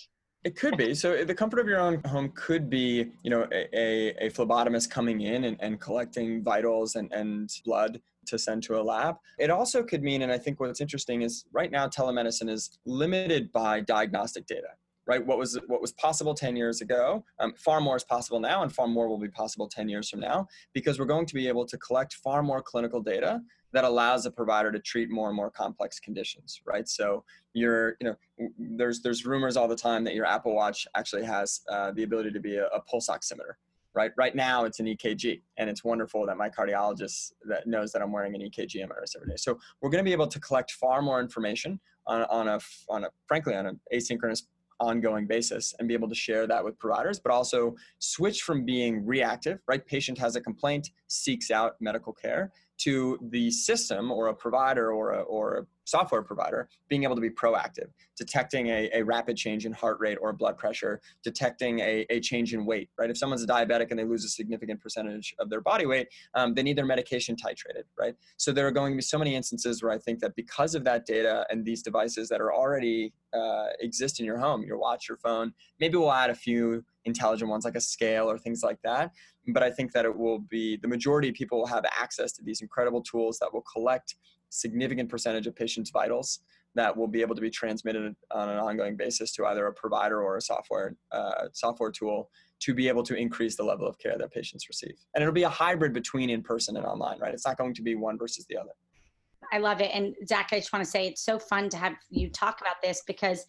It 0.45 0.55
could 0.55 0.77
be. 0.77 0.93
So 0.95 1.25
the 1.25 1.35
comfort 1.35 1.59
of 1.59 1.67
your 1.67 1.81
own 1.81 2.01
home 2.05 2.31
could 2.33 2.69
be, 2.69 3.11
you 3.23 3.29
know, 3.29 3.45
a, 3.51 4.25
a 4.25 4.29
phlebotomist 4.29 4.89
coming 4.89 5.19
in 5.21 5.43
and, 5.43 5.57
and 5.59 5.81
collecting 5.81 6.43
vitals 6.43 6.95
and, 6.95 7.11
and 7.11 7.49
blood 7.65 7.99
to 8.27 8.39
send 8.39 8.63
to 8.63 8.79
a 8.79 8.81
lab. 8.81 9.17
It 9.38 9.49
also 9.49 9.83
could 9.83 10.01
mean, 10.01 10.21
and 10.21 10.31
I 10.31 10.38
think 10.38 10.61
what's 10.61 10.79
interesting 10.79 11.23
is 11.23 11.43
right 11.51 11.71
now 11.71 11.89
telemedicine 11.89 12.49
is 12.49 12.77
limited 12.85 13.51
by 13.51 13.81
diagnostic 13.81 14.47
data 14.47 14.69
right? 15.07 15.25
What 15.25 15.37
was 15.37 15.59
what 15.67 15.81
was 15.81 15.91
possible 15.93 16.33
10 16.33 16.55
years 16.55 16.81
ago, 16.81 17.23
um, 17.39 17.53
far 17.57 17.79
more 17.81 17.95
is 17.95 18.03
possible 18.03 18.39
now, 18.39 18.63
and 18.63 18.73
far 18.73 18.87
more 18.87 19.07
will 19.07 19.19
be 19.19 19.27
possible 19.27 19.67
10 19.67 19.87
years 19.89 20.09
from 20.09 20.19
now, 20.19 20.47
because 20.73 20.99
we're 20.99 21.05
going 21.05 21.25
to 21.25 21.35
be 21.35 21.47
able 21.47 21.65
to 21.65 21.77
collect 21.77 22.15
far 22.15 22.41
more 22.41 22.61
clinical 22.61 23.01
data 23.01 23.41
that 23.73 23.83
allows 23.83 24.25
a 24.25 24.31
provider 24.31 24.71
to 24.71 24.79
treat 24.79 25.09
more 25.09 25.27
and 25.27 25.35
more 25.35 25.51
complex 25.51 25.99
conditions, 25.99 26.61
right? 26.65 26.87
So 26.87 27.25
you're, 27.53 27.97
you 27.99 28.07
know, 28.07 28.49
there's 28.57 29.01
there's 29.01 29.25
rumors 29.25 29.57
all 29.57 29.67
the 29.67 29.75
time 29.75 30.03
that 30.05 30.15
your 30.15 30.25
Apple 30.25 30.55
Watch 30.55 30.87
actually 30.95 31.25
has 31.25 31.61
uh, 31.69 31.91
the 31.91 32.03
ability 32.03 32.31
to 32.31 32.39
be 32.39 32.55
a, 32.55 32.67
a 32.67 32.79
pulse 32.81 33.09
oximeter, 33.09 33.55
right? 33.93 34.11
Right 34.17 34.35
now 34.35 34.65
it's 34.65 34.79
an 34.79 34.87
EKG, 34.87 35.41
and 35.57 35.69
it's 35.69 35.83
wonderful 35.83 36.25
that 36.25 36.37
my 36.37 36.49
cardiologist 36.49 37.33
that 37.47 37.67
knows 37.67 37.91
that 37.91 38.01
I'm 38.01 38.11
wearing 38.11 38.33
an 38.33 38.41
EKG 38.41 38.81
on 38.83 38.89
every 39.15 39.27
day. 39.27 39.35
So 39.35 39.59
we're 39.81 39.89
going 39.89 40.03
to 40.03 40.07
be 40.07 40.13
able 40.13 40.27
to 40.27 40.39
collect 40.39 40.71
far 40.71 41.01
more 41.01 41.19
information 41.19 41.79
on, 42.07 42.23
on 42.23 42.47
a 42.47 42.59
on 42.89 43.03
a 43.03 43.09
frankly 43.27 43.55
on 43.55 43.65
an 43.65 43.79
asynchronous 43.93 44.43
ongoing 44.79 45.25
basis 45.27 45.73
and 45.79 45.88
be 45.88 45.93
able 45.93 46.09
to 46.09 46.15
share 46.15 46.47
that 46.47 46.63
with 46.63 46.77
providers, 46.79 47.19
but 47.19 47.31
also 47.31 47.75
switch 47.99 48.41
from 48.41 48.65
being 48.65 49.05
reactive, 49.05 49.59
right? 49.67 49.85
Patient 49.85 50.17
has 50.17 50.35
a 50.35 50.41
complaint, 50.41 50.91
seeks 51.07 51.51
out 51.51 51.75
medical 51.79 52.13
care, 52.13 52.51
to 52.77 53.17
the 53.29 53.49
system 53.51 54.11
or 54.11 54.27
a 54.27 54.33
provider 54.33 54.91
or 54.91 55.13
a, 55.13 55.21
or 55.21 55.57
a 55.57 55.65
software 55.85 56.21
provider, 56.21 56.67
being 56.89 57.03
able 57.03 57.15
to 57.15 57.21
be 57.21 57.29
proactive, 57.29 57.88
detecting 58.17 58.67
a, 58.67 58.89
a 58.93 59.03
rapid 59.03 59.38
change 59.38 59.65
in 59.65 59.71
heart 59.71 59.97
rate 59.99 60.17
or 60.19 60.33
blood 60.33 60.57
pressure, 60.57 60.99
detecting 61.23 61.79
a, 61.79 62.05
a 62.09 62.19
change 62.19 62.53
in 62.53 62.65
weight, 62.65 62.89
right? 62.97 63.09
If 63.09 63.17
someone's 63.17 63.43
a 63.43 63.47
diabetic 63.47 63.91
and 63.91 63.99
they 63.99 64.03
lose 64.03 64.25
a 64.25 64.29
significant 64.29 64.81
percentage 64.81 65.33
of 65.39 65.49
their 65.49 65.61
body 65.61 65.85
weight, 65.85 66.07
um, 66.33 66.53
they 66.53 66.63
need 66.63 66.77
their 66.77 66.85
medication 66.85 67.35
titrated, 67.35 67.83
right? 67.99 68.15
So 68.38 68.51
there 68.51 68.67
are 68.67 68.71
going 68.71 68.93
to 68.93 68.97
be 68.97 69.03
so 69.03 69.17
many 69.17 69.35
instances 69.35 69.81
where 69.81 69.91
I 69.91 69.99
think 69.99 70.19
that 70.19 70.35
because 70.35 70.75
of 70.75 70.83
that 70.85 71.05
data 71.05 71.45
and 71.49 71.63
these 71.63 71.81
devices 71.81 72.29
that 72.29 72.41
are 72.41 72.53
already 72.53 73.13
uh, 73.33 73.67
exist 73.79 74.19
in 74.19 74.25
your 74.25 74.39
home, 74.39 74.63
your 74.63 74.77
watch, 74.77 75.07
your 75.07 75.17
phone, 75.17 75.53
maybe 75.79 75.97
we'll 75.97 76.11
add 76.11 76.29
a 76.29 76.35
few 76.35 76.83
intelligent 77.05 77.49
ones 77.49 77.65
like 77.65 77.75
a 77.75 77.81
scale 77.81 78.29
or 78.29 78.38
things 78.38 78.63
like 78.63 78.81
that. 78.83 79.11
But 79.47 79.63
I 79.63 79.71
think 79.71 79.91
that 79.93 80.05
it 80.05 80.15
will 80.15 80.39
be 80.39 80.77
the 80.77 80.88
majority 80.88 81.29
of 81.29 81.36
people 81.36 81.60
will 81.60 81.67
have 81.67 81.86
access 81.99 82.31
to 82.34 82.43
these 82.43 82.62
incredible 82.62 83.01
tools 83.01 83.38
that 83.39 83.53
will 83.53 83.62
collect 83.62 84.15
significant 84.49 85.10
percentage 85.10 85.47
of 85.47 85.55
patients' 85.55 85.89
vitals 85.89 86.39
that 86.75 86.95
will 86.95 87.08
be 87.08 87.21
able 87.21 87.36
to 87.36 87.41
be 87.41 87.49
transmitted 87.49 88.15
on 88.31 88.49
an 88.49 88.58
ongoing 88.58 88.97
basis 88.97 89.31
to 89.34 89.45
either 89.45 89.65
a 89.67 89.73
provider 89.73 90.21
or 90.21 90.38
a 90.38 90.41
software 90.41 90.95
uh, 91.12 91.45
software 91.53 91.91
tool 91.91 92.29
to 92.60 92.73
be 92.73 92.88
able 92.88 93.03
to 93.03 93.15
increase 93.15 93.55
the 93.55 93.63
level 93.63 93.88
of 93.88 93.97
care 93.97 94.17
that 94.17 94.31
patients 94.31 94.67
receive. 94.67 94.95
And 95.13 95.21
it'll 95.21 95.34
be 95.34 95.43
a 95.43 95.49
hybrid 95.49 95.93
between 95.93 96.29
in 96.29 96.41
person 96.41 96.77
and 96.77 96.86
online, 96.86 97.19
right? 97.19 97.34
It's 97.34 97.45
not 97.45 97.58
going 97.58 97.73
to 97.75 97.81
be 97.81 97.95
one 97.95 98.17
versus 98.17 98.45
the 98.49 98.58
other. 98.58 98.71
I 99.51 99.60
love 99.60 99.81
it. 99.81 99.91
And 99.93 100.15
Zach, 100.27 100.49
I 100.51 100.60
just 100.60 100.73
want 100.73 100.84
to 100.84 100.89
say 100.89 101.08
it's 101.08 101.21
so 101.21 101.38
fun 101.38 101.69
to 101.69 101.77
have 101.77 101.93
you 102.10 102.29
talk 102.29 102.62
about 102.62 102.81
this 102.81 103.03
because 103.05 103.45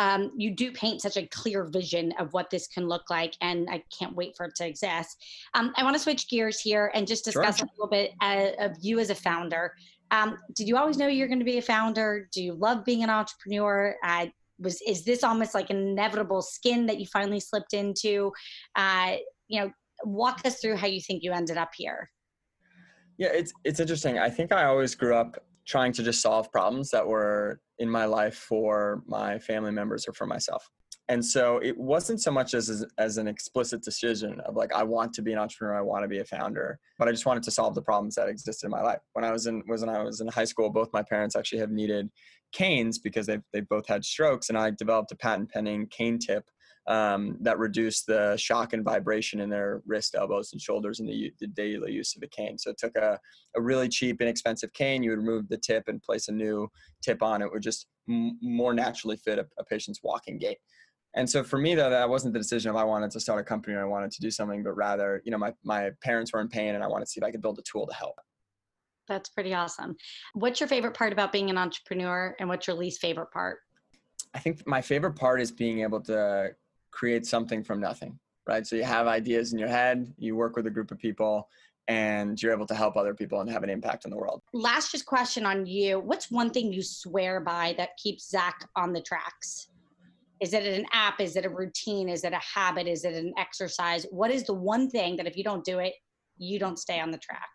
um, 0.00 0.32
you 0.34 0.50
do 0.50 0.72
paint 0.72 1.02
such 1.02 1.18
a 1.18 1.26
clear 1.26 1.64
vision 1.64 2.12
of 2.18 2.32
what 2.32 2.48
this 2.48 2.66
can 2.66 2.88
look 2.88 3.10
like, 3.10 3.36
and 3.42 3.68
I 3.70 3.84
can't 3.96 4.16
wait 4.16 4.34
for 4.34 4.46
it 4.46 4.54
to 4.56 4.66
exist. 4.66 5.22
Um, 5.52 5.74
I 5.76 5.84
want 5.84 5.94
to 5.94 6.00
switch 6.00 6.26
gears 6.28 6.58
here 6.58 6.90
and 6.94 7.06
just 7.06 7.22
discuss 7.22 7.58
sure. 7.58 7.66
a 7.66 7.70
little 7.76 7.90
bit 7.90 8.12
uh, 8.22 8.64
of 8.64 8.76
you 8.80 8.98
as 8.98 9.10
a 9.10 9.14
founder. 9.14 9.74
Um, 10.10 10.38
did 10.56 10.66
you 10.66 10.78
always 10.78 10.96
know 10.96 11.06
you're 11.06 11.28
going 11.28 11.38
to 11.38 11.44
be 11.44 11.58
a 11.58 11.62
founder? 11.62 12.30
Do 12.32 12.42
you 12.42 12.54
love 12.54 12.82
being 12.86 13.04
an 13.04 13.10
entrepreneur? 13.10 13.94
Uh, 14.02 14.28
was 14.58 14.80
is 14.86 15.04
this 15.04 15.22
almost 15.22 15.54
like 15.54 15.68
an 15.68 15.76
inevitable 15.76 16.40
skin 16.40 16.86
that 16.86 16.98
you 16.98 17.06
finally 17.06 17.38
slipped 17.38 17.74
into? 17.74 18.32
Uh, 18.76 19.16
you 19.48 19.60
know, 19.60 19.70
walk 20.04 20.40
us 20.46 20.60
through 20.60 20.76
how 20.76 20.86
you 20.86 21.02
think 21.02 21.22
you 21.22 21.32
ended 21.32 21.58
up 21.58 21.72
here. 21.76 22.10
Yeah, 23.18 23.28
it's 23.34 23.52
it's 23.64 23.80
interesting. 23.80 24.18
I 24.18 24.30
think 24.30 24.50
I 24.50 24.64
always 24.64 24.94
grew 24.94 25.14
up 25.14 25.36
trying 25.70 25.92
to 25.92 26.02
just 26.02 26.20
solve 26.20 26.50
problems 26.50 26.90
that 26.90 27.06
were 27.06 27.60
in 27.78 27.88
my 27.88 28.04
life 28.04 28.34
for 28.34 29.02
my 29.06 29.38
family 29.38 29.70
members 29.70 30.06
or 30.08 30.12
for 30.12 30.26
myself. 30.26 30.68
And 31.08 31.24
so 31.24 31.58
it 31.58 31.76
wasn't 31.76 32.20
so 32.20 32.30
much 32.30 32.54
as, 32.54 32.84
as 32.98 33.18
an 33.18 33.26
explicit 33.26 33.82
decision 33.82 34.40
of 34.46 34.54
like, 34.54 34.72
I 34.72 34.82
want 34.84 35.12
to 35.14 35.22
be 35.22 35.32
an 35.32 35.38
entrepreneur, 35.38 35.76
I 35.76 35.82
want 35.82 36.04
to 36.04 36.08
be 36.08 36.18
a 36.18 36.24
founder, 36.24 36.78
but 36.98 37.08
I 37.08 37.10
just 37.10 37.26
wanted 37.26 37.42
to 37.44 37.50
solve 37.50 37.74
the 37.74 37.82
problems 37.82 38.14
that 38.14 38.28
existed 38.28 38.66
in 38.66 38.70
my 38.70 38.82
life. 38.82 39.00
When 39.14 39.24
I 39.24 39.32
was 39.32 39.46
in, 39.46 39.62
was 39.66 39.80
when 39.80 39.94
I 39.94 40.02
was 40.02 40.20
in 40.20 40.28
high 40.28 40.44
school, 40.44 40.70
both 40.70 40.92
my 40.92 41.02
parents 41.02 41.34
actually 41.34 41.58
have 41.60 41.70
needed 41.70 42.10
canes 42.52 42.98
because 42.98 43.26
they've, 43.26 43.42
they 43.52 43.60
both 43.60 43.86
had 43.88 44.04
strokes 44.04 44.50
and 44.50 44.58
I 44.58 44.70
developed 44.70 45.12
a 45.12 45.16
patent 45.16 45.50
pending 45.50 45.86
cane 45.86 46.18
tip 46.18 46.44
um, 46.86 47.36
that 47.40 47.58
reduced 47.58 48.06
the 48.06 48.36
shock 48.36 48.72
and 48.72 48.84
vibration 48.84 49.40
in 49.40 49.50
their 49.50 49.82
wrist, 49.86 50.14
elbows, 50.14 50.52
and 50.52 50.60
shoulders 50.60 51.00
in 51.00 51.06
the, 51.06 51.32
the 51.38 51.46
daily 51.46 51.92
use 51.92 52.16
of 52.16 52.22
a 52.22 52.26
cane. 52.26 52.58
So 52.58 52.70
it 52.70 52.78
took 52.78 52.96
a, 52.96 53.18
a 53.56 53.60
really 53.60 53.88
cheap, 53.88 54.20
inexpensive 54.20 54.72
cane. 54.72 55.02
You 55.02 55.10
would 55.10 55.18
remove 55.18 55.48
the 55.48 55.58
tip 55.58 55.88
and 55.88 56.02
place 56.02 56.28
a 56.28 56.32
new 56.32 56.68
tip 57.02 57.22
on. 57.22 57.42
It 57.42 57.52
would 57.52 57.62
just 57.62 57.86
m- 58.08 58.38
more 58.40 58.74
naturally 58.74 59.16
fit 59.16 59.38
a, 59.38 59.46
a 59.58 59.64
patient's 59.64 60.00
walking 60.02 60.38
gait. 60.38 60.58
And 61.14 61.28
so 61.28 61.42
for 61.42 61.58
me, 61.58 61.74
though, 61.74 61.90
that 61.90 62.08
wasn't 62.08 62.34
the 62.34 62.40
decision 62.40 62.70
of 62.70 62.76
I 62.76 62.84
wanted 62.84 63.10
to 63.12 63.20
start 63.20 63.40
a 63.40 63.44
company 63.44 63.74
or 63.74 63.82
I 63.82 63.88
wanted 63.88 64.12
to 64.12 64.20
do 64.20 64.30
something, 64.30 64.62
but 64.62 64.76
rather, 64.76 65.22
you 65.24 65.32
know, 65.32 65.38
my, 65.38 65.52
my 65.64 65.90
parents 66.02 66.32
were 66.32 66.40
in 66.40 66.48
pain 66.48 66.74
and 66.74 66.84
I 66.84 66.86
wanted 66.86 67.06
to 67.06 67.10
see 67.10 67.18
if 67.20 67.24
I 67.24 67.32
could 67.32 67.42
build 67.42 67.58
a 67.58 67.62
tool 67.62 67.86
to 67.86 67.94
help. 67.94 68.14
That's 69.08 69.28
pretty 69.28 69.52
awesome. 69.52 69.96
What's 70.34 70.60
your 70.60 70.68
favorite 70.68 70.94
part 70.94 71.12
about 71.12 71.32
being 71.32 71.50
an 71.50 71.58
entrepreneur 71.58 72.36
and 72.38 72.48
what's 72.48 72.68
your 72.68 72.76
least 72.76 73.00
favorite 73.00 73.32
part? 73.32 73.58
I 74.34 74.38
think 74.38 74.64
my 74.68 74.80
favorite 74.80 75.14
part 75.14 75.40
is 75.40 75.50
being 75.50 75.80
able 75.80 76.00
to 76.02 76.50
create 76.90 77.26
something 77.26 77.62
from 77.62 77.80
nothing, 77.80 78.18
right? 78.46 78.66
So 78.66 78.76
you 78.76 78.84
have 78.84 79.06
ideas 79.06 79.52
in 79.52 79.58
your 79.58 79.68
head, 79.68 80.12
you 80.18 80.36
work 80.36 80.56
with 80.56 80.66
a 80.66 80.70
group 80.70 80.90
of 80.90 80.98
people, 80.98 81.48
and 81.88 82.40
you're 82.40 82.52
able 82.52 82.66
to 82.66 82.74
help 82.74 82.96
other 82.96 83.14
people 83.14 83.40
and 83.40 83.50
have 83.50 83.64
an 83.64 83.70
impact 83.70 84.04
on 84.04 84.10
the 84.10 84.16
world. 84.16 84.42
Last 84.52 84.92
just 84.92 85.06
question 85.06 85.44
on 85.44 85.66
you. 85.66 85.98
What's 85.98 86.30
one 86.30 86.50
thing 86.50 86.72
you 86.72 86.82
swear 86.82 87.40
by 87.40 87.74
that 87.78 87.96
keeps 87.96 88.30
Zach 88.30 88.68
on 88.76 88.92
the 88.92 89.00
tracks? 89.00 89.68
Is 90.40 90.54
it 90.54 90.64
an 90.64 90.86
app? 90.92 91.20
Is 91.20 91.36
it 91.36 91.44
a 91.44 91.50
routine? 91.50 92.08
Is 92.08 92.24
it 92.24 92.32
a 92.32 92.40
habit? 92.54 92.86
Is 92.86 93.04
it 93.04 93.14
an 93.14 93.34
exercise? 93.36 94.06
What 94.10 94.30
is 94.30 94.44
the 94.44 94.54
one 94.54 94.88
thing 94.88 95.16
that 95.16 95.26
if 95.26 95.36
you 95.36 95.44
don't 95.44 95.64
do 95.64 95.80
it, 95.80 95.94
you 96.38 96.58
don't 96.58 96.78
stay 96.78 97.00
on 97.00 97.10
the 97.10 97.18
track? 97.18 97.48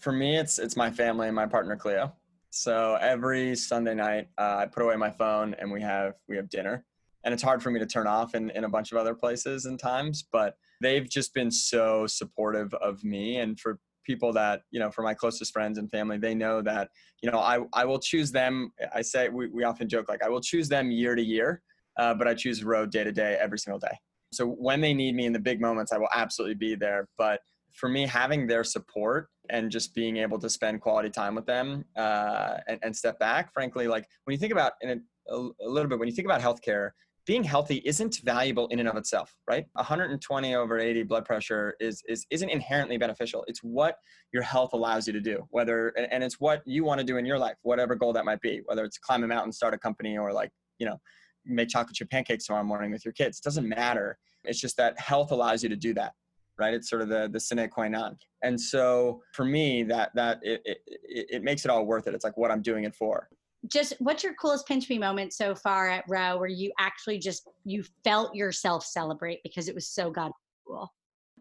For 0.00 0.12
me, 0.12 0.36
it's 0.36 0.58
it's 0.58 0.76
my 0.76 0.90
family 0.90 1.28
and 1.28 1.36
my 1.36 1.46
partner 1.46 1.76
Cleo. 1.76 2.12
So 2.50 2.98
every 3.00 3.54
Sunday 3.54 3.94
night, 3.94 4.28
uh, 4.36 4.56
I 4.58 4.66
put 4.66 4.82
away 4.82 4.96
my 4.96 5.10
phone 5.10 5.54
and 5.58 5.70
we 5.70 5.80
have 5.82 6.14
we 6.28 6.36
have 6.36 6.48
dinner 6.48 6.84
and 7.24 7.32
it's 7.32 7.42
hard 7.42 7.62
for 7.62 7.70
me 7.70 7.78
to 7.78 7.86
turn 7.86 8.06
off 8.06 8.34
in, 8.34 8.50
in 8.50 8.64
a 8.64 8.68
bunch 8.68 8.92
of 8.92 8.98
other 8.98 9.14
places 9.14 9.66
and 9.66 9.78
times 9.78 10.24
but 10.30 10.56
they've 10.82 11.08
just 11.08 11.32
been 11.32 11.50
so 11.50 12.06
supportive 12.06 12.74
of 12.74 13.02
me. 13.04 13.38
And 13.38 13.58
for 13.58 13.78
people 14.04 14.32
that 14.32 14.62
you 14.72 14.80
know 14.80 14.90
for 14.90 15.02
my 15.02 15.14
closest 15.14 15.52
friends 15.52 15.78
and 15.78 15.88
family 15.88 16.18
they 16.18 16.34
know 16.34 16.60
that 16.60 16.88
you 17.22 17.30
know 17.30 17.38
i, 17.38 17.60
I 17.72 17.84
will 17.84 18.00
choose 18.00 18.32
them. 18.32 18.72
I 18.92 19.00
say 19.00 19.28
we, 19.28 19.46
we 19.46 19.62
often 19.62 19.88
joke 19.88 20.08
like 20.08 20.24
i 20.24 20.28
will 20.28 20.40
choose 20.40 20.68
them 20.68 20.90
year 20.90 21.14
to 21.14 21.22
year 21.22 21.62
uh, 22.00 22.12
but 22.12 22.26
i 22.26 22.34
choose 22.34 22.64
Ro 22.64 22.84
day 22.84 23.04
to 23.04 23.12
day 23.12 23.38
every 23.40 23.60
single 23.60 23.78
day. 23.78 23.96
So 24.32 24.44
when 24.46 24.80
they 24.80 24.92
need 24.92 25.14
me 25.14 25.26
in 25.26 25.32
the 25.32 25.38
big 25.38 25.60
moments 25.60 25.92
i 25.92 25.98
will 25.98 26.08
absolutely 26.12 26.56
be 26.56 26.74
there. 26.74 27.08
But 27.16 27.40
for 27.72 27.88
me 27.88 28.04
having 28.04 28.48
their 28.48 28.64
support 28.64 29.28
and 29.50 29.70
just 29.70 29.94
being 29.94 30.16
able 30.16 30.38
to 30.40 30.50
spend 30.50 30.80
quality 30.80 31.08
time 31.08 31.34
with 31.36 31.46
them 31.46 31.84
uh, 31.96 32.56
and, 32.66 32.80
and 32.82 32.94
step 32.94 33.18
back 33.18 33.52
frankly 33.54 33.86
like 33.86 34.06
when 34.24 34.34
you 34.34 34.38
think 34.38 34.52
about 34.52 34.72
in 34.82 34.90
a, 34.90 35.34
a, 35.34 35.48
a 35.64 35.68
little 35.68 35.88
bit 35.88 35.98
when 35.98 36.08
you 36.08 36.14
think 36.14 36.26
about 36.26 36.40
healthcare 36.40 36.90
being 37.26 37.44
healthy 37.44 37.82
isn't 37.84 38.20
valuable 38.24 38.66
in 38.68 38.80
and 38.80 38.88
of 38.88 38.96
itself, 38.96 39.34
right? 39.48 39.66
120 39.74 40.54
over 40.54 40.78
80 40.78 41.04
blood 41.04 41.24
pressure 41.24 41.74
is, 41.78 42.02
is 42.08 42.26
isn't 42.30 42.48
inherently 42.48 42.98
beneficial. 42.98 43.44
It's 43.46 43.60
what 43.60 43.96
your 44.32 44.42
health 44.42 44.72
allows 44.72 45.06
you 45.06 45.12
to 45.12 45.20
do, 45.20 45.46
whether 45.50 45.88
and 45.90 46.24
it's 46.24 46.40
what 46.40 46.62
you 46.66 46.84
want 46.84 46.98
to 46.98 47.04
do 47.04 47.18
in 47.18 47.26
your 47.26 47.38
life, 47.38 47.56
whatever 47.62 47.94
goal 47.94 48.12
that 48.14 48.24
might 48.24 48.40
be, 48.40 48.62
whether 48.64 48.84
it's 48.84 48.98
climb 48.98 49.22
a 49.22 49.28
mountain, 49.28 49.52
start 49.52 49.74
a 49.74 49.78
company, 49.78 50.18
or 50.18 50.32
like 50.32 50.50
you 50.78 50.86
know, 50.86 51.00
make 51.46 51.68
chocolate 51.68 51.94
chip 51.94 52.10
pancakes 52.10 52.46
tomorrow 52.46 52.64
morning 52.64 52.90
with 52.90 53.04
your 53.04 53.12
kids. 53.12 53.38
It 53.38 53.44
doesn't 53.44 53.68
matter. 53.68 54.18
It's 54.44 54.60
just 54.60 54.76
that 54.78 54.98
health 54.98 55.30
allows 55.30 55.62
you 55.62 55.68
to 55.68 55.76
do 55.76 55.94
that, 55.94 56.14
right? 56.58 56.74
It's 56.74 56.90
sort 56.90 57.02
of 57.02 57.08
the 57.08 57.28
the 57.32 57.38
sine 57.38 57.68
qua 57.68 57.86
non. 57.88 58.16
And 58.42 58.60
so 58.60 59.22
for 59.32 59.44
me, 59.44 59.84
that 59.84 60.10
that 60.16 60.40
it, 60.42 60.60
it, 60.64 60.78
it 61.06 61.42
makes 61.44 61.64
it 61.64 61.70
all 61.70 61.86
worth 61.86 62.08
it. 62.08 62.14
It's 62.14 62.24
like 62.24 62.36
what 62.36 62.50
I'm 62.50 62.62
doing 62.62 62.82
it 62.82 62.96
for 62.96 63.28
just 63.68 63.94
what's 63.98 64.24
your 64.24 64.34
coolest 64.34 64.66
pinch 64.66 64.88
me 64.88 64.98
moment 64.98 65.32
so 65.32 65.54
far 65.54 65.88
at 65.88 66.04
Ro 66.08 66.38
where 66.38 66.48
you 66.48 66.72
actually 66.78 67.18
just 67.18 67.48
you 67.64 67.84
felt 68.04 68.34
yourself 68.34 68.84
celebrate 68.84 69.42
because 69.42 69.68
it 69.68 69.74
was 69.74 69.86
so 69.88 70.10
god 70.10 70.32
cool? 70.66 70.92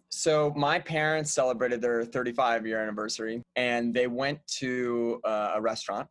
So 0.10 0.54
my 0.58 0.78
parents 0.78 1.32
celebrated 1.32 1.82
their 1.82 2.04
35 2.04 2.68
year 2.68 2.82
anniversary 2.82 3.42
and 3.56 3.94
they 3.94 4.08
went 4.08 4.40
to 4.60 5.22
uh, 5.24 5.54
a 5.56 5.62
restaurant 5.62 6.08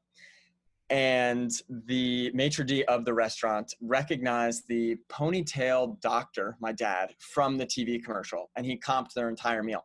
and 0.89 1.53
the 1.87 2.33
maitre 2.35 2.65
d 2.65 2.85
of 2.85 3.05
the 3.05 3.15
restaurant 3.15 3.73
recognized 3.81 4.65
the 4.69 4.97
ponytail 5.09 6.01
doctor 6.01 6.57
my 6.61 6.73
dad 6.73 7.15
from 7.21 7.57
the 7.57 7.65
tv 7.65 8.03
commercial 8.03 8.51
and 8.57 8.67
he 8.67 8.77
comped 8.77 9.13
their 9.15 9.29
entire 9.29 9.63
meal 9.63 9.85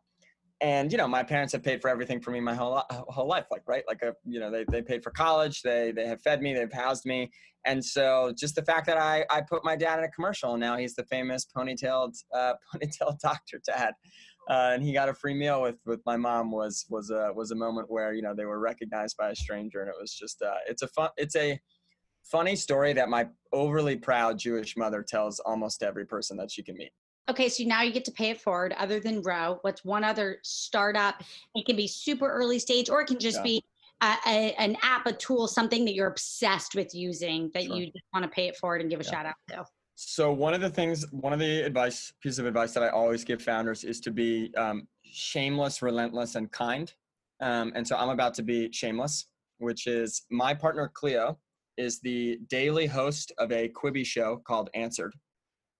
and 0.60 0.90
you 0.90 0.96
know 0.96 1.06
my 1.06 1.22
parents 1.22 1.52
have 1.52 1.62
paid 1.62 1.82
for 1.82 1.88
everything 1.88 2.20
for 2.20 2.30
me 2.30 2.40
my 2.40 2.54
whole 2.54 2.82
whole 2.90 3.28
life 3.28 3.46
like 3.50 3.62
right? 3.66 3.84
Like 3.86 4.02
a, 4.02 4.14
you 4.24 4.40
know 4.40 4.50
they, 4.50 4.64
they 4.70 4.82
paid 4.82 5.02
for 5.02 5.10
college 5.10 5.62
they 5.62 5.92
they 5.92 6.06
have 6.06 6.22
fed 6.22 6.40
me 6.40 6.54
they've 6.54 6.72
housed 6.72 7.04
me 7.04 7.30
and 7.66 7.84
so 7.84 8.32
just 8.38 8.54
the 8.54 8.62
fact 8.62 8.86
that 8.86 8.96
i 8.96 9.24
i 9.30 9.40
put 9.40 9.64
my 9.64 9.76
dad 9.76 9.98
in 9.98 10.04
a 10.04 10.10
commercial 10.10 10.52
and 10.52 10.60
now 10.60 10.76
he's 10.76 10.94
the 10.94 11.04
famous 11.04 11.46
ponytailed 11.54 12.14
uh, 12.34 12.54
ponytail 12.74 13.18
doctor 13.20 13.60
dad 13.66 13.92
uh, 14.48 14.70
and 14.72 14.82
he 14.82 14.92
got 14.92 15.08
a 15.08 15.14
free 15.14 15.34
meal 15.34 15.60
with 15.60 15.76
with 15.84 16.00
my 16.06 16.16
mom 16.16 16.50
was 16.50 16.86
was 16.88 17.10
a 17.10 17.30
was 17.34 17.50
a 17.50 17.56
moment 17.56 17.90
where 17.90 18.14
you 18.14 18.22
know 18.22 18.34
they 18.34 18.46
were 18.46 18.60
recognized 18.60 19.16
by 19.18 19.30
a 19.30 19.36
stranger 19.36 19.80
and 19.80 19.90
it 19.90 19.96
was 20.00 20.14
just 20.14 20.40
uh, 20.40 20.54
it's 20.66 20.82
a 20.82 20.88
fun 20.88 21.10
it's 21.16 21.36
a 21.36 21.60
funny 22.24 22.56
story 22.56 22.92
that 22.92 23.08
my 23.08 23.26
overly 23.52 23.96
proud 23.96 24.38
jewish 24.38 24.76
mother 24.76 25.02
tells 25.02 25.38
almost 25.40 25.82
every 25.82 26.06
person 26.06 26.36
that 26.36 26.50
she 26.50 26.62
can 26.62 26.76
meet 26.76 26.92
Okay, 27.28 27.48
so 27.48 27.64
now 27.64 27.82
you 27.82 27.92
get 27.92 28.04
to 28.04 28.12
pay 28.12 28.30
it 28.30 28.40
forward. 28.40 28.72
Other 28.78 29.00
than 29.00 29.20
Ro, 29.22 29.58
what's 29.62 29.84
one 29.84 30.04
other 30.04 30.38
startup? 30.42 31.22
It 31.54 31.66
can 31.66 31.74
be 31.76 31.88
super 31.88 32.30
early 32.30 32.58
stage, 32.58 32.88
or 32.88 33.00
it 33.00 33.06
can 33.06 33.18
just 33.18 33.38
yeah. 33.38 33.42
be 33.42 33.64
a, 34.00 34.14
a, 34.26 34.54
an 34.58 34.76
app, 34.82 35.06
a 35.06 35.12
tool, 35.12 35.48
something 35.48 35.84
that 35.86 35.94
you're 35.94 36.06
obsessed 36.06 36.76
with 36.76 36.94
using 36.94 37.50
that 37.54 37.64
sure. 37.64 37.76
you 37.76 37.86
just 37.86 38.04
want 38.14 38.24
to 38.24 38.28
pay 38.28 38.46
it 38.46 38.56
forward 38.56 38.80
and 38.80 38.90
give 38.90 39.00
a 39.00 39.04
yeah. 39.04 39.10
shout 39.10 39.26
out 39.26 39.34
to. 39.48 39.64
So 39.96 40.32
one 40.32 40.54
of 40.54 40.60
the 40.60 40.70
things, 40.70 41.04
one 41.10 41.32
of 41.32 41.38
the 41.38 41.62
advice, 41.62 42.12
piece 42.22 42.38
of 42.38 42.46
advice 42.46 42.74
that 42.74 42.82
I 42.82 42.90
always 42.90 43.24
give 43.24 43.42
founders 43.42 43.82
is 43.82 43.98
to 44.00 44.10
be 44.10 44.52
um, 44.56 44.86
shameless, 45.04 45.82
relentless, 45.82 46.34
and 46.36 46.50
kind. 46.52 46.92
Um, 47.40 47.72
and 47.74 47.86
so 47.86 47.96
I'm 47.96 48.10
about 48.10 48.34
to 48.34 48.42
be 48.42 48.70
shameless, 48.72 49.26
which 49.58 49.86
is 49.86 50.22
my 50.30 50.54
partner 50.54 50.90
Cleo 50.94 51.38
is 51.76 51.98
the 52.00 52.38
daily 52.48 52.86
host 52.86 53.32
of 53.38 53.50
a 53.52 53.68
Quibi 53.70 54.04
show 54.04 54.40
called 54.46 54.70
Answered 54.74 55.14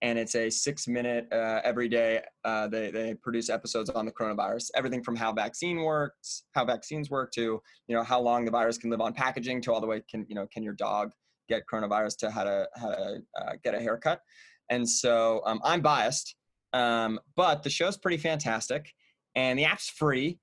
and 0.03 0.19
it's 0.19 0.35
a 0.35 0.51
six 0.51 0.87
minute 0.87 1.27
uh, 1.33 1.61
every 1.65 1.89
day. 1.89 2.23
Uh, 2.45 2.69
they 2.69 2.91
they 2.91 3.15
produce 3.15 3.49
episodes 3.49 3.91
on 3.91 4.05
the 4.05 4.13
coronavirus, 4.13 4.71
everything 4.75 5.03
from 5.03 5.17
how 5.17 5.33
vaccine 5.33 5.83
works, 5.83 6.45
how 6.53 6.65
vaccines 6.65 7.11
work, 7.11 7.33
to 7.33 7.61
you 7.89 7.97
know 7.97 8.03
how 8.03 8.21
long 8.21 8.45
the 8.45 8.51
virus 8.51 8.79
can 8.79 8.91
live 8.91 9.01
on 9.01 9.13
packaging, 9.13 9.61
to 9.63 9.73
all 9.73 9.81
the 9.81 9.87
way 9.87 10.03
can 10.11 10.27
you 10.29 10.35
know 10.35 10.47
can 10.53 10.63
your 10.63 10.75
dog 10.75 11.13
get 11.49 11.63
coronavirus 11.71 12.19
to 12.19 12.31
how 12.31 12.45
to 12.45 12.69
how 12.77 12.91
to 12.91 13.23
uh, 13.41 13.53
get 13.65 13.75
a 13.75 13.81
haircut. 13.81 14.21
And 14.69 14.89
so 14.89 15.43
um, 15.47 15.61
I'm 15.65 15.81
biased, 15.81 16.35
um, 16.73 17.21
but 17.37 17.63
the 17.63 17.71
show's 17.71 17.97
pretty 17.97 18.19
fantastic, 18.19 18.93
and 19.35 19.59
the 19.59 19.65
app's 19.65 19.89
free. 19.89 20.39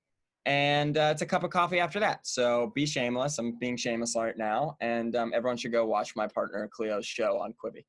And 0.46 0.98
uh, 0.98 1.08
it's 1.10 1.22
a 1.22 1.26
cup 1.26 1.42
of 1.42 1.48
coffee 1.48 1.80
after 1.80 1.98
that. 2.00 2.26
So 2.26 2.70
be 2.74 2.84
shameless. 2.84 3.38
I'm 3.38 3.58
being 3.58 3.78
shameless 3.78 4.14
right 4.14 4.36
now. 4.36 4.76
And 4.82 5.16
um, 5.16 5.32
everyone 5.34 5.56
should 5.56 5.72
go 5.72 5.86
watch 5.86 6.14
my 6.16 6.26
partner 6.26 6.68
Cleo's 6.70 7.06
show 7.06 7.38
on 7.38 7.54
Quibi. 7.54 7.82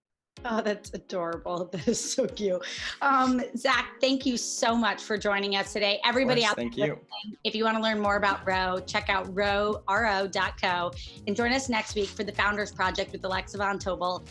Oh, 0.48 0.62
that's 0.62 0.92
adorable. 0.94 1.66
That 1.76 1.88
is 1.88 2.14
so 2.14 2.28
cute. 2.28 2.64
Um, 3.02 3.42
Zach, 3.58 3.96
thank 4.00 4.26
you 4.26 4.38
so 4.38 4.76
much 4.76 5.02
for 5.02 5.18
joining 5.18 5.56
us 5.56 5.74
today. 5.74 6.00
Everybody 6.06 6.42
course, 6.42 6.52
out 6.52 6.56
thank 6.58 6.76
there, 6.76 6.88
you. 6.88 7.00
if 7.44 7.56
you 7.56 7.64
want 7.64 7.76
to 7.78 7.84
learn 7.84 8.00
more 8.00 8.18
about 8.18 8.48
Ro, 8.48 8.80
check 8.86 9.10
out 9.10 9.28
ro, 9.36 9.82
ro.co 9.90 10.92
and 11.28 11.36
join 11.36 11.52
us 11.52 11.68
next 11.68 11.96
week 11.96 12.08
for 12.08 12.24
the 12.24 12.32
Founders 12.34 12.72
Project 12.72 13.12
with 13.12 13.26
Alexa 13.26 13.58
Von 13.58 13.80
Tobel. 13.80 14.24